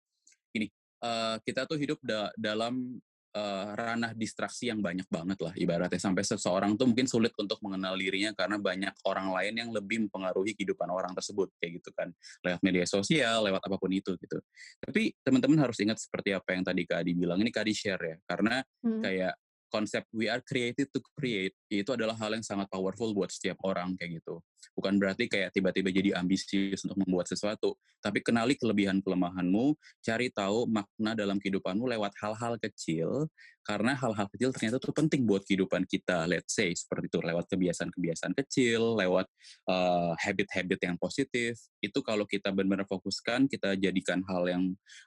ini 0.58 0.66
uh, 1.06 1.38
kita 1.46 1.70
tuh 1.70 1.78
hidup 1.78 2.02
da 2.02 2.34
dalam 2.34 2.98
uh, 3.36 3.76
ranah 3.78 4.12
distraksi 4.18 4.70
yang 4.72 4.80
banyak 4.80 5.06
banget 5.10 5.38
lah 5.42 5.54
ibaratnya. 5.58 6.00
Sampai 6.02 6.24
seseorang 6.26 6.74
tuh 6.80 6.90
mungkin 6.90 7.06
sulit 7.06 7.34
untuk 7.38 7.62
mengenal 7.62 7.94
dirinya 7.98 8.32
karena 8.34 8.58
banyak 8.58 8.94
orang 9.06 9.30
lain 9.34 9.54
yang 9.66 9.70
lebih 9.70 10.08
mempengaruhi 10.08 10.56
kehidupan 10.58 10.90
orang 10.90 11.14
tersebut 11.14 11.52
kayak 11.62 11.82
gitu 11.82 11.90
kan. 11.94 12.10
Lewat 12.46 12.62
media 12.66 12.86
sosial 12.86 13.46
lewat 13.46 13.62
apa 13.66 13.76
pun 13.78 13.92
itu 13.94 14.16
gitu. 14.18 14.38
Tapi 14.82 15.14
teman-teman 15.22 15.70
harus 15.70 15.78
ingat 15.82 16.00
seperti 16.02 16.34
apa 16.34 16.56
yang 16.56 16.64
tadi 16.66 16.82
Kak 16.86 17.06
Adi 17.06 17.12
bilang. 17.14 17.38
Ini 17.42 17.52
Kak 17.54 17.64
Adi 17.68 17.74
share 17.76 18.04
ya 18.04 18.16
karena 18.26 18.62
hmm. 18.86 19.02
kayak 19.04 19.34
konsep 19.70 20.04
we 20.12 20.26
are 20.28 20.42
created 20.44 20.90
to 20.90 21.00
create 21.16 21.54
itu 21.70 21.90
adalah 21.94 22.18
hal 22.18 22.34
yang 22.34 22.44
sangat 22.44 22.68
powerful 22.68 23.14
buat 23.14 23.30
setiap 23.30 23.62
orang 23.64 23.96
kayak 23.96 24.22
gitu. 24.22 24.42
Bukan 24.76 24.98
berarti 24.98 25.30
kayak 25.30 25.54
tiba-tiba 25.56 25.90
jadi 25.94 26.10
ambisius 26.18 26.84
untuk 26.84 27.00
membuat 27.06 27.30
sesuatu, 27.30 27.78
tapi 28.04 28.20
kenali 28.20 28.56
kelebihan 28.58 29.00
kelemahanmu, 29.00 29.76
cari 30.04 30.32
tahu 30.32 30.68
makna 30.68 31.16
dalam 31.16 31.40
kehidupanmu 31.40 31.86
lewat 31.88 32.16
hal-hal 32.20 32.56
kecil 32.60 33.30
karena 33.70 33.94
hal-hal 33.94 34.26
kecil 34.34 34.50
ternyata 34.50 34.82
itu 34.82 34.90
penting 34.90 35.30
buat 35.30 35.46
kehidupan 35.46 35.86
kita. 35.86 36.26
Let's 36.26 36.58
say 36.58 36.74
seperti 36.74 37.06
itu 37.06 37.22
lewat 37.22 37.46
kebiasaan-kebiasaan 37.54 38.34
kecil 38.34 38.98
lewat 38.98 39.30
uh, 39.70 40.18
habit-habit 40.18 40.90
yang 40.90 40.98
positif. 40.98 41.62
Itu 41.78 42.02
kalau 42.02 42.26
kita 42.26 42.50
benar-benar 42.50 42.90
fokuskan 42.90 43.46
kita 43.46 43.78
jadikan 43.78 44.26
hal 44.26 44.50
yang 44.50 44.64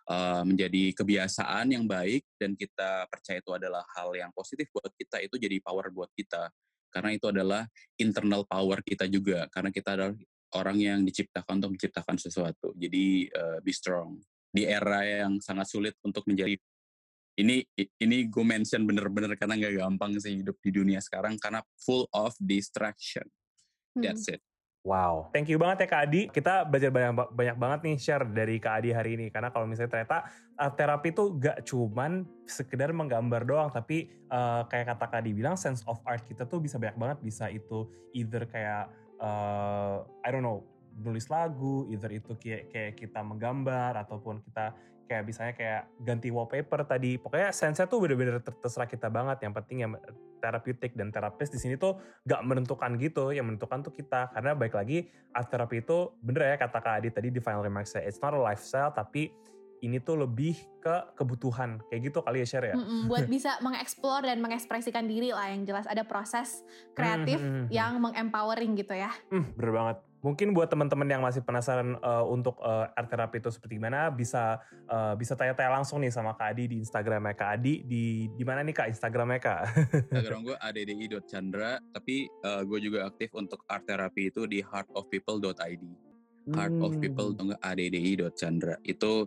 uh, 0.06 0.46
menjadi 0.46 0.94
kebiasaan 0.94 1.74
yang 1.74 1.90
baik 1.90 2.22
dan 2.38 2.54
kita 2.54 3.10
percaya 3.10 3.42
itu 3.42 3.50
adalah 3.50 3.82
hal 3.98 4.14
yang 4.14 4.30
positif 4.30 4.70
buat 4.70 4.94
kita 4.94 5.26
itu 5.26 5.34
jadi 5.42 5.58
power 5.58 5.90
buat 5.90 6.14
kita. 6.14 6.46
Karena 6.94 7.18
itu 7.18 7.26
adalah 7.26 7.66
internal 7.98 8.46
power 8.46 8.78
kita 8.86 9.10
juga. 9.10 9.50
Karena 9.50 9.74
kita 9.74 9.98
adalah 9.98 10.14
orang 10.54 10.78
yang 10.78 10.98
diciptakan 11.02 11.58
untuk 11.58 11.74
menciptakan 11.74 12.14
sesuatu. 12.14 12.70
Jadi 12.78 13.26
uh, 13.26 13.58
be 13.58 13.74
strong. 13.74 14.22
Di 14.54 14.70
era 14.70 15.02
yang 15.02 15.42
sangat 15.42 15.66
sulit 15.66 15.98
untuk 16.06 16.28
menjadi 16.30 16.54
ini 17.38 17.64
ini 17.76 18.16
gue 18.28 18.44
mention 18.44 18.84
bener-bener 18.84 19.32
karena 19.40 19.56
nggak 19.56 19.74
gampang 19.80 20.12
sih 20.20 20.44
hidup 20.44 20.56
di 20.60 20.70
dunia 20.70 21.00
sekarang 21.00 21.40
karena 21.40 21.64
full 21.80 22.04
of 22.12 22.36
distraction. 22.36 23.24
Hmm. 23.96 24.04
That's 24.04 24.28
it. 24.28 24.40
Wow, 24.82 25.30
thank 25.30 25.46
you 25.46 25.62
banget 25.62 25.86
ya 25.86 25.88
Kak 25.94 26.10
Adi. 26.10 26.26
Kita 26.26 26.66
belajar 26.66 26.90
banyak, 26.90 27.30
banyak 27.30 27.54
banget 27.54 27.80
nih 27.86 27.96
share 28.02 28.26
dari 28.26 28.58
Kak 28.58 28.82
Adi 28.82 28.90
hari 28.90 29.14
ini. 29.14 29.30
Karena 29.30 29.54
kalau 29.54 29.62
misalnya 29.62 29.94
ternyata 29.94 30.26
art 30.58 30.74
terapi 30.74 31.14
itu 31.14 31.38
gak 31.38 31.62
cuman 31.70 32.26
sekedar 32.50 32.90
menggambar 32.90 33.46
doang, 33.46 33.70
tapi 33.70 34.10
uh, 34.26 34.66
kayak 34.66 34.90
kata 34.90 35.06
Kak 35.06 35.18
Adi 35.22 35.38
bilang, 35.38 35.54
sense 35.54 35.86
of 35.86 36.02
art 36.02 36.26
kita 36.26 36.50
tuh 36.50 36.58
bisa 36.58 36.82
banyak 36.82 36.98
banget. 36.98 37.18
Bisa 37.22 37.46
itu 37.46 37.86
either 38.10 38.42
kayak, 38.50 38.90
uh, 39.22 40.02
I 40.26 40.28
don't 40.34 40.42
know, 40.42 40.66
nulis 40.98 41.30
lagu, 41.30 41.86
either 41.86 42.10
itu 42.10 42.34
kayak, 42.34 42.74
kayak 42.74 42.92
kita 42.98 43.22
menggambar, 43.22 44.02
ataupun 44.02 44.42
kita 44.42 44.74
kayak 45.06 45.22
misalnya 45.26 45.54
kayak 45.54 45.82
ganti 46.02 46.28
wallpaper 46.28 46.82
tadi. 46.86 47.18
Pokoknya 47.18 47.50
sense 47.54 47.82
tuh 47.86 47.98
bener-bener 47.98 48.40
terserah 48.40 48.88
kita 48.88 49.08
banget. 49.08 49.44
Yang 49.44 49.54
penting 49.62 49.78
yang 49.84 49.92
terapeutik 50.42 50.92
dan 50.98 51.14
terapis 51.14 51.48
di 51.50 51.58
sini 51.58 51.74
tuh 51.78 51.98
gak 52.26 52.42
menentukan 52.42 52.98
gitu. 52.98 53.30
Yang 53.30 53.54
menentukan 53.54 53.84
tuh 53.84 53.92
kita. 53.94 54.30
Karena 54.32 54.52
baik 54.54 54.74
lagi 54.74 55.08
art 55.32 55.48
therapy 55.48 55.82
itu 55.82 56.12
bener 56.20 56.54
ya 56.54 56.56
kata 56.60 56.78
Kak 56.78 56.94
Adi 57.00 57.08
tadi 57.08 57.28
di 57.32 57.40
final 57.40 57.64
remarks 57.64 57.96
it's 57.96 58.20
not 58.20 58.36
a 58.36 58.40
lifestyle 58.40 58.92
tapi 58.92 59.32
ini 59.82 59.98
tuh 59.98 60.14
lebih 60.14 60.54
ke 60.78 61.18
kebutuhan. 61.18 61.82
Kayak 61.90 62.14
gitu 62.14 62.18
kali 62.22 62.42
ya 62.42 62.46
share 62.46 62.70
ya? 62.70 62.74
Mm 62.78 62.84
-mm, 62.86 63.00
buat 63.10 63.26
bisa 63.26 63.58
mengeksplor 63.58 64.22
dan 64.22 64.38
mengekspresikan 64.38 65.10
diri 65.10 65.34
lah 65.34 65.50
yang 65.50 65.66
jelas. 65.66 65.90
Ada 65.90 66.06
proses 66.06 66.62
kreatif 66.94 67.42
mm 67.42 67.50
-hmm. 67.50 67.66
yang 67.74 67.98
mengempowering 67.98 68.78
gitu 68.78 68.94
ya. 68.94 69.10
Mm, 69.34 69.58
bener 69.58 69.72
banget 69.74 69.98
Mungkin 70.22 70.54
buat 70.54 70.70
teman-teman 70.70 71.10
yang 71.10 71.18
masih 71.18 71.42
penasaran 71.42 71.98
uh, 71.98 72.22
untuk 72.22 72.54
uh, 72.62 72.86
art 72.94 73.10
therapy 73.10 73.42
itu 73.42 73.50
seperti 73.50 73.82
gimana, 73.82 74.06
bisa 74.06 74.62
uh, 74.86 75.18
bisa 75.18 75.34
tanya-tanya 75.34 75.82
langsung 75.82 75.98
nih 75.98 76.14
sama 76.14 76.38
Kak 76.38 76.54
Adi 76.54 76.70
di 76.70 76.76
Instagramnya 76.78 77.34
Kak 77.34 77.50
Adi. 77.58 77.82
Di 77.82 78.30
di 78.30 78.44
mana 78.46 78.62
nih 78.62 78.70
Kak 78.70 78.88
Instagramnya 78.94 79.42
Kak? 79.42 79.60
Instagram 80.14 80.40
gue 80.46 80.56
addi.chandra, 80.62 81.82
tapi 81.90 82.30
uh, 82.46 82.62
gue 82.62 82.78
juga 82.78 83.10
aktif 83.10 83.34
untuk 83.34 83.66
art 83.66 83.82
therapy 83.82 84.30
itu 84.30 84.46
di 84.46 84.62
heartofpeople.id. 84.62 85.84
Heartofpeople 86.54 87.30
hmm. 87.42 87.58
addi.chandra. 87.58 88.78
Itu 88.86 89.26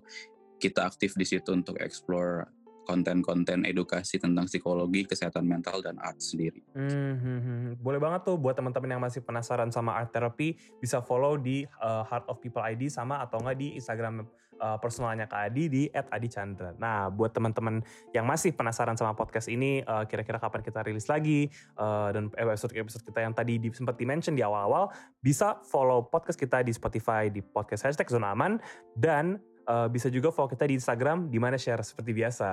kita 0.64 0.88
aktif 0.88 1.20
di 1.20 1.28
situ 1.28 1.52
untuk 1.52 1.76
explore 1.84 2.48
konten-konten 2.86 3.66
edukasi 3.66 4.22
tentang 4.22 4.46
psikologi, 4.46 5.04
kesehatan 5.10 5.44
mental 5.44 5.82
dan 5.82 5.98
art 5.98 6.22
sendiri. 6.22 6.62
Hmm, 6.78 7.18
hmm, 7.18 7.40
hmm. 7.42 7.72
Boleh 7.82 7.98
banget 7.98 8.24
tuh 8.24 8.38
buat 8.38 8.54
teman-teman 8.54 8.96
yang 8.96 9.04
masih 9.04 9.26
penasaran 9.26 9.74
sama 9.74 9.98
art 9.98 10.14
therapy 10.14 10.56
bisa 10.78 11.02
follow 11.02 11.36
di 11.36 11.66
uh, 11.82 12.06
Heart 12.06 12.30
of 12.30 12.38
People 12.40 12.62
ID 12.62 12.88
sama 12.88 13.20
atau 13.26 13.42
enggak 13.42 13.58
di 13.58 13.74
Instagram 13.74 14.30
uh, 14.62 14.78
personalnya 14.78 15.26
Kak 15.26 15.52
Adi 15.52 15.66
di 15.68 15.84
@adichandra. 15.90 16.78
Nah, 16.78 17.10
buat 17.10 17.34
teman-teman 17.34 17.82
yang 18.14 18.24
masih 18.30 18.54
penasaran 18.54 18.96
sama 18.96 19.18
podcast 19.18 19.50
ini, 19.50 19.82
uh, 19.84 20.06
kira-kira 20.06 20.38
kapan 20.38 20.62
kita 20.62 20.86
rilis 20.86 21.10
lagi 21.10 21.50
dan 21.76 22.30
episode-episode 22.38 23.04
kita 23.04 23.20
yang 23.26 23.34
tadi 23.34 23.58
di, 23.58 23.74
sempat 23.74 23.98
di-mention 23.98 24.38
di 24.38 24.46
awal-awal, 24.46 24.94
bisa 25.20 25.60
follow 25.66 26.06
podcast 26.06 26.38
kita 26.38 26.62
di 26.62 26.72
Spotify 26.72 27.28
di 27.28 27.42
podcast 27.42 27.90
hashtag 27.90 28.08
Zona 28.14 28.32
Aman 28.32 28.62
dan 28.94 29.42
uh, 29.68 29.88
bisa 29.90 30.08
juga 30.10 30.30
follow 30.32 30.50
kita 30.54 30.66
di 30.70 30.78
Instagram 30.78 31.30
di 31.30 31.38
mana 31.42 31.60
share 31.60 31.82
seperti 31.82 32.12
biasa. 32.16 32.50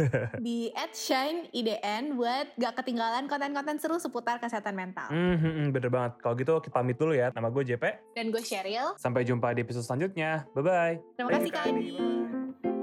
di 0.46 0.72
@shineidn 0.92 2.16
buat 2.18 2.56
gak 2.58 2.82
ketinggalan 2.82 3.28
konten-konten 3.30 3.76
seru 3.80 3.96
seputar 4.00 4.40
kesehatan 4.40 4.74
mental. 4.74 5.08
Mm 5.12 5.36
-hmm, 5.38 5.64
bener 5.72 5.90
banget. 5.92 6.12
Kalau 6.20 6.34
gitu 6.36 6.52
kita 6.60 6.74
pamit 6.74 6.96
dulu 6.98 7.12
ya. 7.14 7.30
Nama 7.30 7.48
gue 7.48 7.62
JP. 7.62 7.84
Dan 8.18 8.34
gue 8.34 8.42
Cheryl. 8.42 8.96
Sampai 8.98 9.22
jumpa 9.22 9.54
di 9.54 9.62
episode 9.62 9.86
selanjutnya. 9.86 10.48
Bye-bye. 10.52 10.94
Terima 11.16 11.30
kasih 11.38 11.50
Kak 11.52 11.64
Adi. 11.70 12.73